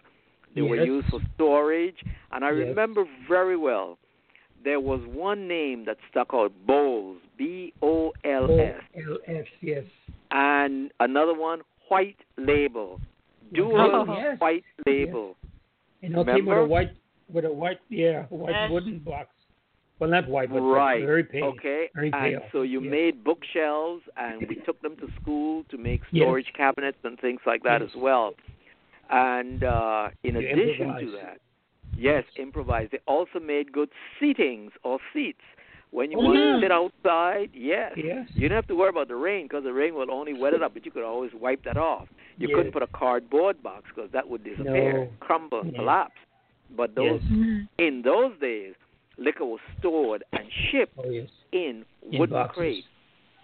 [0.54, 1.96] They were used for storage,
[2.32, 2.68] and I Yes.
[2.68, 3.98] remember very well.
[4.64, 9.84] There was one name that stuck out: Bowls, B O L S, OLS, yes.
[10.30, 13.00] and another one, White Label,
[13.52, 14.40] Dual Oh, yes.
[14.40, 15.36] White Label.
[16.02, 16.90] And it came with a white,
[17.32, 18.70] with a white, yeah, white Yes.
[18.70, 19.28] wooden box.
[19.98, 21.02] Well, not white, but Right.
[21.04, 21.44] very pale.
[21.56, 21.88] Okay.
[21.94, 22.90] Very and so you Yes.
[22.90, 26.24] made bookshelves, and we took them to school to make Yes.
[26.24, 27.90] storage cabinets and things like that Yes.
[27.90, 28.34] as well.
[29.08, 31.38] And uh, in You addition to that,
[31.96, 32.90] yes, improvise.
[32.90, 35.40] They also made good seatings or seats
[35.96, 36.56] when you Oh, want yeah.
[36.56, 37.48] to sit outside.
[37.54, 37.92] Yes.
[37.96, 38.28] Yes.
[38.34, 40.62] You don't have to worry about the rain because the rain will only wet it
[40.62, 42.06] up, but you could always wipe that off.
[42.36, 42.54] You Yes.
[42.54, 45.08] couldn't put a cardboard box because that would disappear, No.
[45.20, 45.78] crumble, and No.
[45.78, 46.20] collapse.
[46.76, 47.66] But those Yes.
[47.78, 48.74] in those days,
[49.16, 51.30] liquor was stored and shipped Oh, yes.
[51.52, 52.56] in In wooden boxes.
[52.56, 52.88] crates.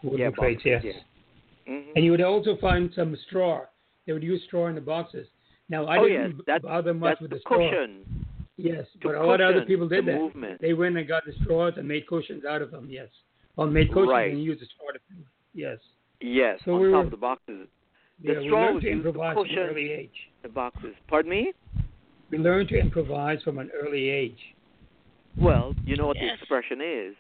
[0.02, 1.04] Wooden Yeah, crates, boxes, yes.
[1.66, 3.64] hmm And you would also find some straw.
[4.04, 5.26] They would use straw in the boxes.
[5.70, 7.70] Now, I oh didn't yes, that's bother much that's with the the straw.
[8.56, 8.74] Cushion.
[8.76, 10.18] Yes, to but a lot of other people did the that.
[10.20, 10.60] movement.
[10.60, 12.88] They went and got the straws and made cushions out of them.
[12.90, 13.08] Yes,
[13.56, 14.32] or made cushions Right.
[14.32, 14.98] and used the straw to.
[15.54, 15.78] Yes.
[16.20, 17.68] Yes, So on we top were- of the boxes.
[18.22, 20.30] The yeah, straw learned was to used to improvise from cushion- an early age.
[20.42, 20.94] The boxes.
[21.08, 21.52] Pardon me?
[22.30, 24.54] We learned to improvise from an early age.
[25.36, 27.16] Well, you know what the expression is.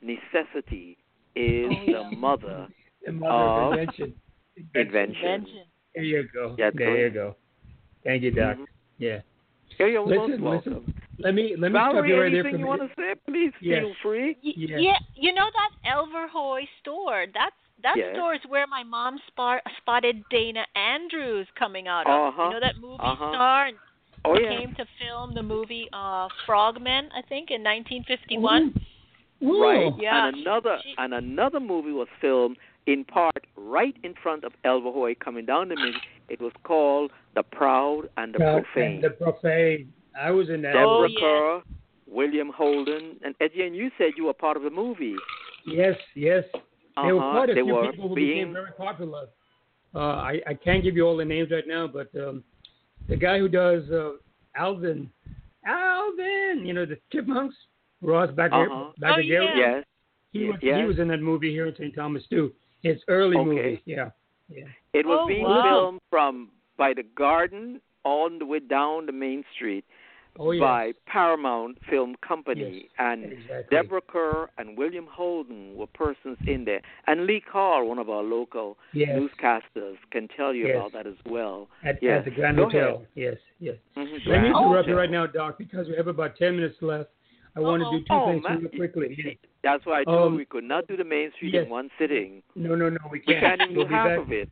[0.00, 0.96] Necessity
[1.34, 2.68] is Oh, the mother
[3.04, 4.14] The mother of Of invention.
[4.74, 5.24] invention.
[5.24, 5.62] Invention.
[5.94, 6.54] There you go.
[6.58, 7.36] Yeah, there go you go.
[8.04, 8.56] Thank you, Doc.
[8.56, 8.66] Mhm.
[8.98, 9.20] Yeah.
[9.78, 10.72] Yeah, you're most Listen, welcome.
[10.74, 10.94] listen.
[11.18, 12.96] Let me let me stop Valerie, you right there anything for you a want minute.
[12.96, 13.20] to say?
[13.32, 13.80] Please Yes.
[13.82, 14.36] feel free.
[14.44, 14.76] Y- Yeah.
[14.78, 17.26] Yeah, you know that Elverhoy store.
[17.32, 18.14] That's that Yes.
[18.16, 22.32] store is where my mom spot, spotted Dana Andrews coming out of.
[22.34, 22.44] Uh-huh.
[22.44, 23.32] You know that movie Uh-huh.
[23.32, 23.76] star and
[24.24, 24.56] Oh yeah.
[24.58, 28.74] came to film the movie uh Frogmen, I think, in 1951.
[29.42, 29.62] Ooh.
[29.62, 29.92] Right.
[29.98, 32.56] Yeah, And another she- and another movie was filmed
[32.86, 35.94] in part right in front of Elverhoy coming down the mid.
[36.28, 38.94] It was called The Proud and the Proud Profane.
[38.96, 39.92] and The profane.
[40.20, 40.74] I was in that.
[40.76, 41.20] Oh, Deborah yeah.
[41.20, 41.62] Kerr,
[42.06, 43.74] William Holden, and Etienne.
[43.74, 45.14] You said you were part of the movie.
[45.66, 46.44] Yes, yes.
[47.02, 47.32] There were Uh-huh.
[47.38, 49.26] quite a They few were people who being became very popular.
[49.94, 52.42] Uh, I, I can't give you all the names right now, but um,
[53.08, 54.12] the guy who does uh,
[54.56, 55.10] Alvin,
[55.66, 57.56] Alvin, you know the Chipmunks,
[58.02, 58.92] Ross Backer, Uh-huh.
[58.98, 59.56] Backer Oh, yeah.
[59.56, 59.84] yes.
[60.32, 60.78] He was yes.
[60.80, 61.94] he was in that movie here in St.
[61.94, 62.52] Thomas too.
[62.82, 63.44] His early Okay.
[63.46, 64.10] movie, yeah,
[64.48, 64.64] yeah.
[64.92, 65.62] It was Oh, being wow.
[65.62, 69.84] filmed from by the garden all the way down the main street.
[70.38, 70.60] Oh, yes.
[70.60, 73.64] by Paramount Film Company, Yes, and exactly.
[73.74, 78.22] Deborah Kerr and William Holden were persons in there, and Lee Carr, one of our
[78.22, 79.18] local Yes.
[79.18, 80.76] newscasters, can tell you Yes.
[80.76, 81.70] about that as well.
[81.82, 82.18] At, yes.
[82.18, 82.96] at the Grand Go Hotel.
[82.96, 83.06] ahead.
[83.14, 83.76] Yes, yes.
[83.96, 87.08] Mhm, Let me interrupt you right now, Doc, because we have about 10 minutes left.
[87.56, 88.58] I want to do two Oh, things man.
[88.60, 89.38] real quickly.
[89.66, 91.64] That's why I told Um, you we could not do the Main Street yes.
[91.64, 92.42] in one sitting.
[92.54, 93.42] No, no, no, we We can't.
[93.42, 94.18] We can't even we'll do be half back.
[94.18, 94.48] of it.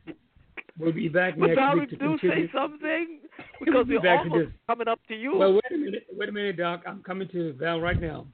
[0.77, 2.51] We'll be back But next Val, week to do say contribute.
[2.53, 3.07] something
[3.61, 5.37] We'll because be we're back almost coming up to you.
[5.37, 6.05] Well, wait a minute.
[6.11, 6.83] Wait a minute, Doc.
[6.85, 8.27] I'm coming to Val right now.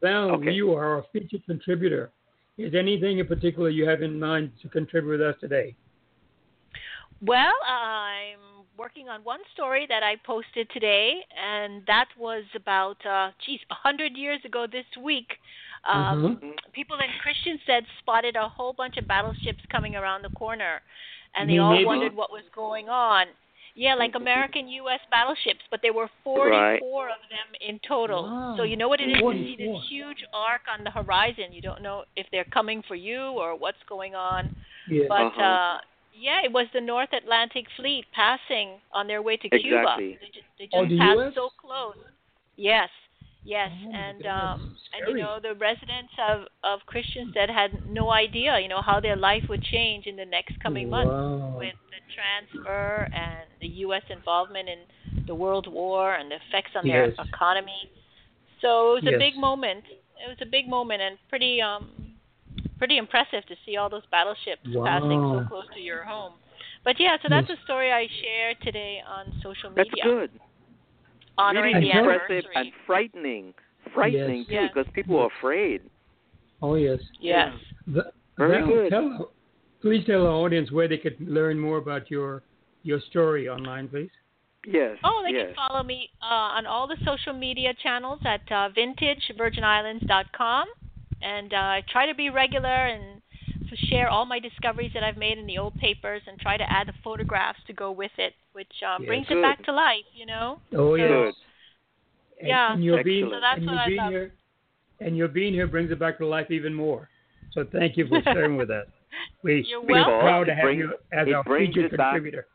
[0.00, 0.52] Val, Okay.
[0.52, 2.10] you are a featured contributor.
[2.56, 5.74] Is anything in particular you have in mind to contribute with us today?
[7.20, 13.30] Well, I'm working on one story that I posted today, and that was about, uh,
[13.44, 15.28] geez, a hundred years ago this week.
[15.86, 16.72] Um, Mhm.
[16.72, 20.82] People in Christiansted spotted a whole bunch of battleships coming around the corner,
[21.34, 21.84] and they You all Navy?
[21.86, 23.28] wondered what was going on.
[23.74, 25.00] Yeah, like American U.S.
[25.10, 28.24] battleships, but there were 44 of them in total.
[28.24, 28.56] Wow.
[28.56, 31.52] So you know what it is to see this huge arc on the horizon.
[31.52, 34.54] You don't know if they're coming for you or what's going on.
[34.88, 35.08] Yes.
[35.08, 35.42] But Uh-huh.
[35.42, 35.80] uh
[36.18, 40.16] yeah, it was the North Atlantic Fleet passing on their way to Exactly.
[40.16, 40.18] Cuba.
[40.20, 41.34] They just, they Oh, just the passed US?
[41.34, 41.96] so close.
[42.56, 42.88] Yes.
[43.46, 44.60] Yes, Oh, and um
[44.92, 49.16] and you know the residents of of Christiansted had no idea, you know, how their
[49.16, 51.14] life would change in the next coming months
[51.54, 54.80] with the transfer and the US involvement in
[55.26, 57.14] the World War and the effects on their Yes.
[57.18, 57.90] economy.
[58.60, 59.84] So it was a big moment.
[59.88, 62.16] It was a big moment and pretty um
[62.78, 66.34] pretty impressive to see all those battleships passing so close to your home.
[66.84, 67.50] But yeah, so that's Yes.
[67.50, 70.06] a story I share today on social media.
[70.08, 70.40] That's good.
[71.38, 73.54] Honoring really the impressive and frightening.
[73.94, 74.46] Frightening Yes.
[74.48, 74.70] too, Yes.
[74.74, 75.82] because people are afraid.
[76.62, 77.00] Oh, yes.
[77.20, 77.52] yes.
[77.86, 78.90] The, Very Val, good.
[78.90, 79.30] Tell,
[79.80, 82.42] please tell our audience where they could learn more about your
[82.82, 84.10] your story online, please.
[84.64, 84.96] Yes.
[85.04, 85.46] Oh, they yes.
[85.46, 90.66] can follow me uh, on all the social media channels at uh, vintagevirginislands.com,
[91.22, 93.20] and uh, I try to be regular and
[93.88, 96.86] share all my discoveries that I've made in the old papers, and try to add
[96.88, 99.06] the photographs to go with it, which um, Yes.
[99.06, 99.38] brings Good.
[99.38, 100.08] it back to life.
[100.14, 100.58] You know.
[100.74, 101.08] Oh, yes.
[101.08, 101.34] Good.
[102.40, 102.72] And, Yeah.
[102.72, 103.42] And your being, Excellent.
[103.42, 104.10] So that's and what your I being love.
[104.10, 104.32] here,
[105.00, 107.08] and your being here brings it back to life even more.
[107.52, 108.86] So thank you for sharing with us.
[109.42, 110.20] We, You're we're welcome.
[110.20, 112.12] proud to It have brings- you as it our featured it back.
[112.14, 112.46] contributor.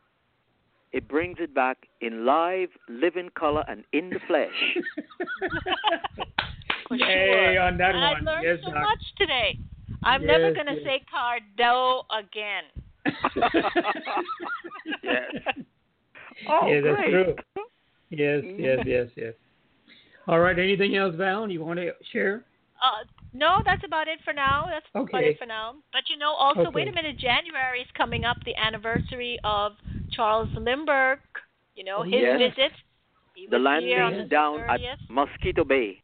[0.92, 4.58] It brings it back in live, living color, and in the flesh.
[6.88, 7.60] For Yay sure.
[7.62, 8.28] on that and one.
[8.28, 8.82] I learned Yes, so Doc.
[8.82, 9.58] much today.
[10.04, 10.84] I'm never going to yes.
[10.84, 12.64] say Cardo again.
[15.02, 15.32] yes.
[16.48, 17.10] Oh, yeah, that's great.
[17.10, 17.36] true.
[18.10, 18.58] Yes, Mhm.
[18.58, 19.34] yes, yes, yes.
[20.26, 20.58] All right.
[20.58, 21.50] Anything else, Val?
[21.50, 22.44] You want to share?
[22.80, 24.66] Uh, no, that's about it for now.
[24.68, 25.76] That's about it for now.
[25.92, 27.18] But you know, also, wait a minute.
[27.18, 29.72] January is coming up, the anniversary of
[30.10, 31.20] Charles Lindbergh.
[31.74, 32.38] You know, his yes.
[32.54, 32.72] visit.
[33.34, 34.98] He The was landing the down 30th.
[35.00, 36.02] at Mosquito Bay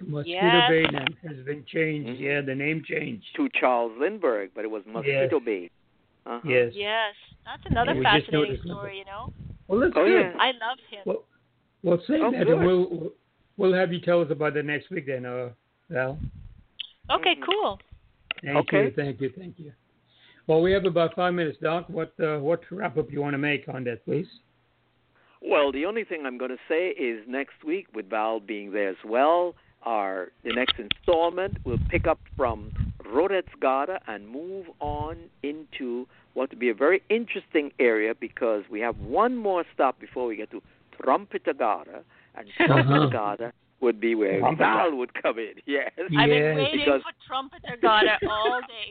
[0.00, 0.68] Mosquito Yes.
[0.68, 2.10] Bay now has been changed.
[2.10, 2.20] Mhm.
[2.20, 3.24] Yeah, the name changed.
[3.36, 5.44] to Charles Lindbergh, but it was Mosquito Yes.
[5.44, 5.70] Bay.
[6.26, 6.48] Uh-huh.
[6.48, 6.74] Yes.
[6.74, 7.14] Yes,
[7.44, 8.98] that's another Yeah, fascinating noticed story.
[8.98, 9.32] You know,
[9.68, 10.20] Well, that's Oh, good.
[10.20, 10.32] yeah.
[10.38, 11.00] I love him.
[11.04, 11.24] Well,
[11.82, 12.56] well, save Oh, that, good.
[12.58, 13.12] and we'll
[13.56, 15.50] we'll have you tell us about it next week then, uh,
[15.90, 16.18] Val.
[17.10, 17.42] okay, Mhm.
[17.42, 17.80] cool.
[18.42, 18.84] Thank Okay.
[18.84, 19.72] you, thank you, thank you.
[20.46, 21.88] Well, we have about five minutes, Doc.
[21.88, 24.28] What uh, what wrap up you want to make on that, please?
[25.40, 28.88] Well, the only thing I'm going to say is next week, with Val being there
[28.88, 32.72] as well, our the next installment will pick up from
[33.04, 36.06] Rodetsgata and move on into
[36.38, 40.36] what will be a very interesting area because we have one more stop before we
[40.36, 40.62] get to
[41.02, 42.02] Trumpetagata,
[42.36, 43.50] and Uh-huh.
[43.80, 44.64] Would be where Trumpeter.
[44.64, 45.54] Val would come in.
[45.66, 45.92] Yes.
[45.96, 48.88] I've been waiting Because- for Trumpeter Gata all day.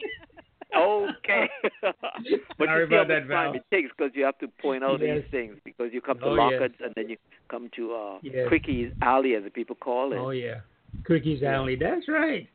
[0.76, 1.46] Okay.
[1.82, 3.54] but Sorry you see how that, much time Val.
[3.56, 5.22] it takes because you have to point out Yes.
[5.24, 6.72] these things because you come to Oh, yes.
[6.84, 7.18] And then you
[7.50, 8.48] come to uh, Yes.
[8.50, 10.18] Quicky's Alley, as the people call it.
[10.18, 10.60] Oh yeah,
[11.06, 11.56] Quicky's Yeah.
[11.56, 11.76] Alley.
[11.78, 12.48] That's right.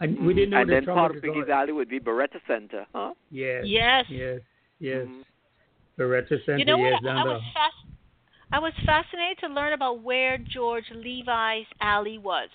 [0.00, 2.40] And we didn't know and that then part of Trumpeter Quicky's Alley would be Beretta
[2.46, 3.12] Center, huh?
[3.30, 3.64] Yes.
[3.66, 4.04] Yes.
[4.08, 4.40] Yes.
[4.78, 5.06] Yes.
[5.06, 5.22] Mhm.
[5.98, 6.58] Beretta Center.
[6.58, 6.90] You know what?
[6.92, 7.60] yes, I was the-
[8.52, 12.48] I was fascinated to learn about where George Levi's alley was.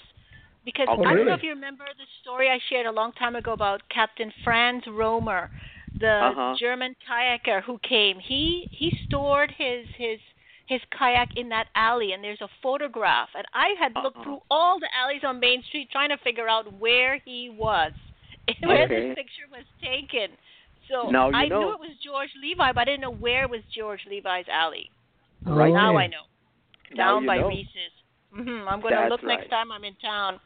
[0.66, 3.36] Because Oh, I don't know if you remember the story I shared a long time
[3.36, 5.52] ago about Captain Franz Romer,
[6.00, 6.56] the Uh-huh.
[6.58, 8.20] German kayaker who came.
[8.20, 10.20] He he stored his his
[10.68, 14.24] his kayak in that alley and there's a photograph and I had looked Uh-uh.
[14.24, 17.92] through all the alleys on Main Street trying to figure out where he was.
[18.64, 20.36] where this picture was taken.
[20.90, 21.60] So Now you I know.
[21.62, 24.92] knew it was George Levi, but I didn't know where was George Levi's alley.
[25.46, 26.02] Right Now there.
[26.02, 26.26] I know.
[26.96, 27.50] Down you by know.
[27.50, 27.94] Riise's.
[28.34, 30.40] hmm I'm going to That's look next time I'm in town.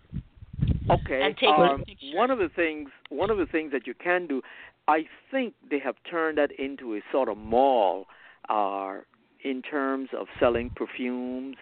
[0.90, 1.22] Okay.
[1.22, 2.14] and take um, pictures.
[2.16, 4.42] one of the things one of the things that you can do,
[4.88, 8.08] I think they have turned that into a sort of mall,
[8.50, 8.98] uh,
[9.44, 11.56] in terms of selling perfumes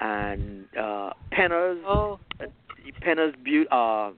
[0.00, 2.18] and uh, Penner's, Oh.
[2.40, 2.46] uh,
[3.00, 4.12] Penner's beau- uh,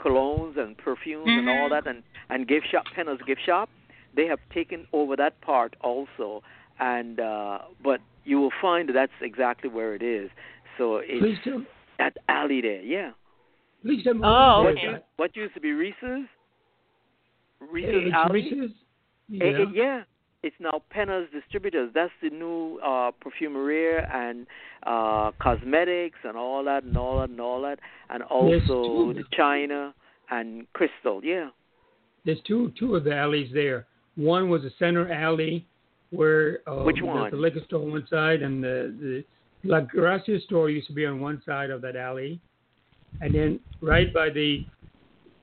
[0.00, 1.70] colognes and perfumes and all Mhm.
[1.70, 3.68] that, and and gift shop, Penner's gift shop.
[4.14, 6.42] They have taken over that part also,
[6.78, 10.30] and uh, but you will find that that's exactly where it is.
[10.78, 11.62] So it's Please tell,
[11.98, 13.10] that alley there, yeah.
[13.82, 14.20] please tell me.
[14.24, 16.26] Oh, what What, used, what used to be Riise's?
[17.60, 18.42] Riise's It's alley.
[18.42, 18.72] Riise's?
[19.40, 19.64] Eh, eh, Yeah.
[19.72, 20.02] yeah.
[20.42, 21.90] It's now Penner's Distributors.
[21.94, 24.46] That's the new uh, perfumery and
[24.84, 27.78] uh, cosmetics and all that and all that and all that,
[28.10, 29.94] and also the China
[30.30, 31.20] and Crystal.
[31.22, 31.50] Yeah.
[32.24, 33.86] There's two two of the alleys there.
[34.16, 35.64] One was a center alley
[36.10, 37.30] where uh, Which one?
[37.30, 39.24] the liquor store on one side and the the
[39.64, 42.40] La Gracia store used to be on one side of that alley,
[43.20, 44.66] and then right by the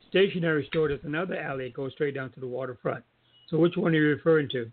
[0.10, 3.04] stationery store there's another alley that goes straight down to the waterfront.
[3.50, 4.70] So which one are you referring to?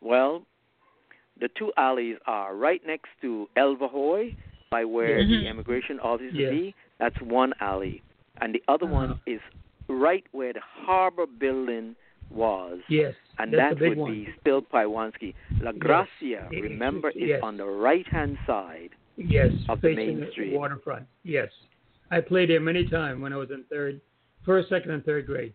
[0.00, 0.44] Well,
[1.40, 4.34] the two alleys are right next to El Elvahoy,
[4.70, 5.28] by where Mhm.
[5.42, 6.50] the immigration office Yes.
[6.50, 6.74] would be.
[6.98, 8.02] That's one alley,
[8.40, 8.94] and the other Uh-huh.
[8.94, 9.40] one is
[9.88, 11.96] right where the harbor building
[12.30, 12.80] was.
[12.88, 14.12] Yes, and that the would one.
[14.12, 15.34] be still Paiewonsky.
[15.62, 17.42] La Gracia, It- remember, is yes.
[17.42, 18.90] on the right hand side.
[19.16, 20.52] Yes, of the main street.
[20.52, 21.06] waterfront.
[21.24, 21.50] Yes,
[22.10, 24.00] I played there many times when I was in third,
[24.44, 25.52] first, second, and third grade.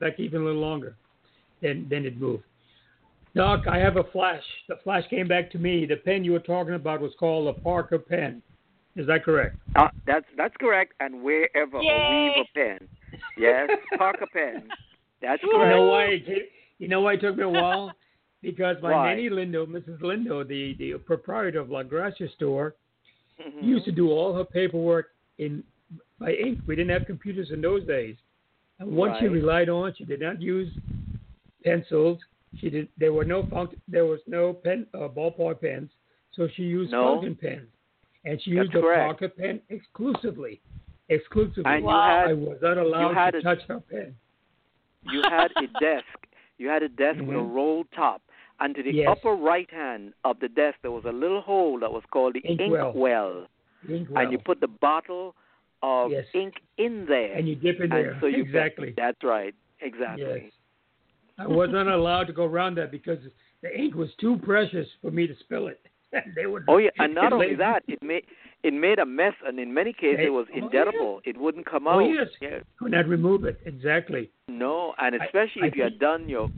[0.00, 0.96] fact, even a little longer.
[1.60, 2.44] Then, then it moved.
[3.36, 4.42] Doc, I have a flash.
[4.68, 5.84] The flash came back to me.
[5.84, 8.42] The pen you were talking about was called a Parker pen.
[8.96, 9.56] Is that correct?
[9.76, 10.94] Uh, that's that's correct.
[11.00, 11.90] And wherever Yay.
[11.90, 12.88] a weaver pen,
[13.36, 13.68] yes,
[13.98, 14.70] Parker pen.
[15.20, 15.70] That's You correct.
[15.76, 16.04] know why?
[16.04, 17.92] It, you know why it took me a while?
[18.42, 19.08] because my Why?
[19.14, 19.98] nanny Lindo, Mrs.
[20.00, 22.74] Lindo, the the proprietor of La Gracia store,
[23.40, 23.62] Mhm.
[23.62, 25.08] used to do all her paperwork
[25.38, 25.62] in
[26.20, 26.60] by ink.
[26.66, 28.16] We didn't have computers in those days.
[28.78, 29.94] And one she relied on.
[29.94, 30.72] She did not use
[31.64, 32.18] pencils.
[32.60, 32.88] She did.
[32.98, 33.80] There were no fountain.
[33.88, 35.90] There was no pen uh, ballpoint pens.
[36.32, 37.14] So she used No.
[37.14, 37.68] fountain pens,
[38.24, 39.20] and she That's used a correct.
[39.20, 40.60] Parker pen exclusively.
[41.08, 41.62] Exclusively.
[41.66, 42.20] And Wow.
[42.24, 44.14] had I was not allowed to a- touch her pen.
[45.04, 46.06] you had a desk.
[46.58, 47.54] You had a desk with a Mhm.
[47.54, 48.22] roll top,
[48.60, 49.08] and to the Yes.
[49.08, 52.40] upper right hand of the desk there was a little hole that was called the
[52.40, 52.92] ink Inkwell.
[52.94, 53.46] well,
[53.88, 54.18] Inkwell.
[54.22, 55.34] and you put the bottle
[55.82, 56.26] of Yes.
[56.34, 57.34] ink in there.
[57.34, 58.16] and you dip in and there.
[58.20, 58.92] so you exactly.
[58.96, 59.54] That's right.
[59.80, 60.42] Exactly.
[60.44, 60.52] Yes.
[61.38, 63.18] I was not allowed to go around that because
[63.62, 65.80] the ink was too precious for me to spill it.
[66.36, 66.64] they would.
[66.68, 68.24] Oh yeah, and not only they- that, it made
[68.62, 70.64] it made a mess, and in many cases it was Oh, yeah.
[70.64, 71.20] indelible.
[71.24, 71.96] It wouldn't come out.
[71.96, 72.10] Oh, out.
[72.10, 72.28] yes.
[72.40, 72.58] Yeah.
[72.80, 73.60] Could not remove it.
[73.66, 74.30] Exactly.
[74.48, 76.50] No, and especially I if you had done your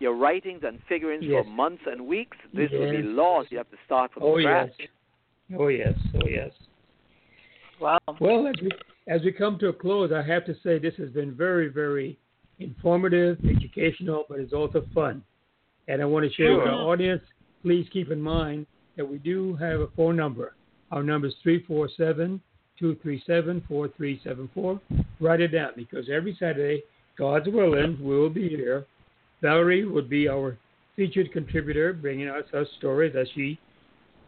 [0.00, 1.44] your writings and figurings Yes.
[1.44, 3.50] for months and weeks, this would be lost.
[3.52, 4.72] You have to start from Oh scratch.
[4.78, 4.88] yes.
[5.58, 5.94] Oh yes.
[6.16, 6.50] Oh yes.
[7.80, 7.98] Wow.
[8.20, 8.70] Well, as we
[9.08, 12.18] as we come to a close, I have to say this has been very, very
[12.58, 15.22] informative, educational, but it's also fun.
[15.88, 17.22] And I want to share with our audience.
[17.62, 20.54] Please keep in mind that we do have a phone number.
[20.90, 22.40] Our number is 347
[22.78, 24.80] 237 4374.
[25.20, 26.82] Write it down because every Saturday,
[27.18, 28.84] God's willing, we will be here.
[29.42, 30.56] Valerie would be our
[30.94, 33.58] featured contributor, bringing us her stories as she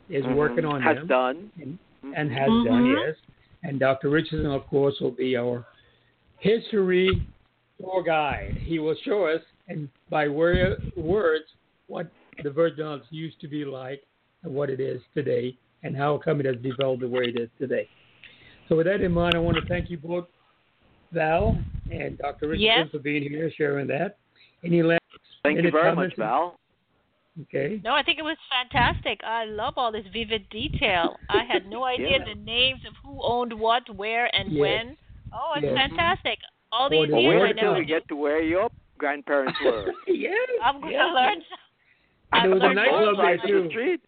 [0.09, 0.37] is Mhm.
[0.37, 1.51] working on Has them done.
[1.61, 2.13] and, Mhm.
[2.17, 3.07] and has done, Mhm.
[3.07, 3.17] yes.
[3.63, 4.09] And Dr.
[4.11, 5.65] Richardson, of course, will be our
[6.39, 7.23] history
[7.81, 8.57] tour guide.
[8.61, 11.45] He will show us, and by word, words,
[11.87, 12.11] what
[12.43, 14.03] the Virgin Islands used to be like
[14.43, 17.49] and what it is today, and how come it has developed the way it is
[17.59, 17.89] today.
[18.69, 20.27] So, with that in mind, I want to thank you both,
[21.13, 21.59] Val
[21.91, 22.49] and Dr.
[22.49, 22.89] Richardson, Yes.
[22.91, 24.19] for being here, sharing that.
[24.65, 25.01] Any last
[25.43, 26.17] Thank you very comments?
[26.19, 26.59] much, Val.
[27.43, 27.81] Okay.
[27.85, 29.21] No, I think it was fantastic.
[29.25, 31.17] I love all this vivid detail.
[31.31, 32.35] I had no idea Yeah.
[32.35, 34.61] the names of who owned what, where, and Yes.
[34.61, 34.97] when.
[35.33, 35.75] Oh, it's Yes.
[35.77, 36.39] fantastic.
[36.73, 37.87] All Well, these the Well, years wait I word until never we knew.
[37.87, 39.93] get to where your grandparents were.
[40.07, 40.35] yes.
[40.65, 41.15] I'm going to yes.
[41.15, 41.35] learn.
[41.35, 41.43] And
[42.33, 43.99] I've there was a learned more nightclub about there sides my, the too.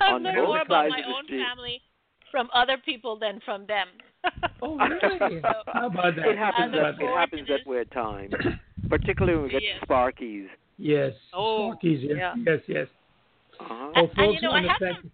[0.00, 1.44] I've learned more about my own street.
[1.48, 1.82] family
[2.30, 3.88] from other people than from them.
[4.60, 5.40] Oh, really?
[5.72, 6.26] How about that?
[6.28, 6.74] It happens.
[6.74, 7.66] I That, it happens to that this.
[7.66, 8.30] weird time,
[8.88, 9.78] particularly when we get Yes.
[9.80, 10.46] to Sparkies.
[10.78, 11.12] Yes.
[11.32, 12.34] Oh, Sparky's, yes, yeah.
[12.44, 12.86] yes, yes.
[13.60, 13.72] Uh-huh.
[13.74, 15.10] Oh, And- and folks, you know, I have thank some-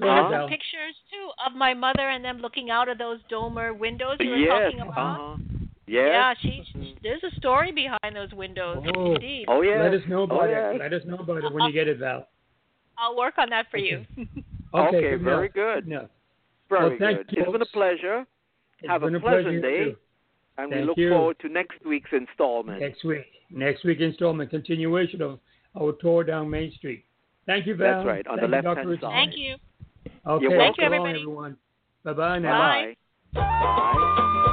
[0.00, 3.18] Go I ahead, some pictures too of my mother and them looking out of those
[3.30, 4.72] domer windows you were yes.
[4.72, 5.20] talking about.
[5.20, 5.36] Uh-huh.
[5.88, 6.08] Yes.
[6.12, 6.96] Yeah, she, she.
[7.02, 8.84] There's a story behind those windows.
[8.94, 9.14] Oh.
[9.14, 9.46] Indeed.
[9.48, 9.82] Oh yeah.
[9.82, 10.50] Let us know about oh, it.
[10.50, 10.76] yes.
[10.78, 12.28] Let us know about it when you get it, Val.
[12.98, 14.04] I'll work on that for you.
[14.74, 15.54] Okay, good very enough.
[15.54, 15.86] good.
[15.86, 16.10] enough.
[16.68, 17.36] Very Well, thank good.
[17.36, 18.26] you, It's been a pleasure,
[18.80, 19.84] It's Have a been a pleasant pleasure day.
[19.84, 19.96] too.
[20.58, 21.10] and we look you.
[21.10, 22.80] forward to next week's installment.
[22.80, 23.24] Next week.
[23.50, 25.38] Next week installment, continuation of
[25.80, 27.04] our tour down Main Street.
[27.46, 27.98] Thank you, Val.
[27.98, 29.10] That's right, on the Thank you, left-hand side.
[29.12, 29.56] Thank you.
[30.28, 30.74] Okay, You're so welcome.
[30.74, 31.20] Thank you, everybody.
[31.20, 31.56] everyone.
[32.04, 32.58] Bye-bye now.
[32.58, 32.94] Bye.
[33.34, 33.42] Bye.
[33.42, 34.44] Bye.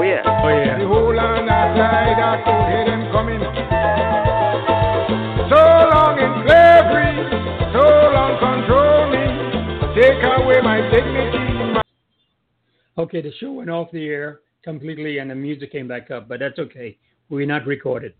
[0.00, 0.22] Oh yeah.
[0.24, 0.78] Oh yeah.
[0.78, 3.40] The whole land outside, I could hear them coming.
[5.50, 5.60] So
[5.92, 7.20] long in slavery,
[7.74, 9.28] so long control me.
[10.00, 11.82] Take away my dignity, my
[12.96, 16.40] Okay, the show went off the air completely and the music came back up, but
[16.40, 16.96] that's okay.
[17.28, 18.14] We're not recorded.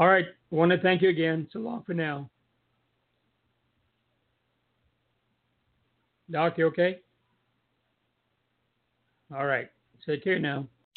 [0.00, 0.26] All right.
[0.50, 1.46] I want to thank you again.
[1.52, 2.28] So long for now.
[6.28, 6.98] Doc, you okay?
[9.32, 9.68] All right.
[10.04, 10.66] Take care now.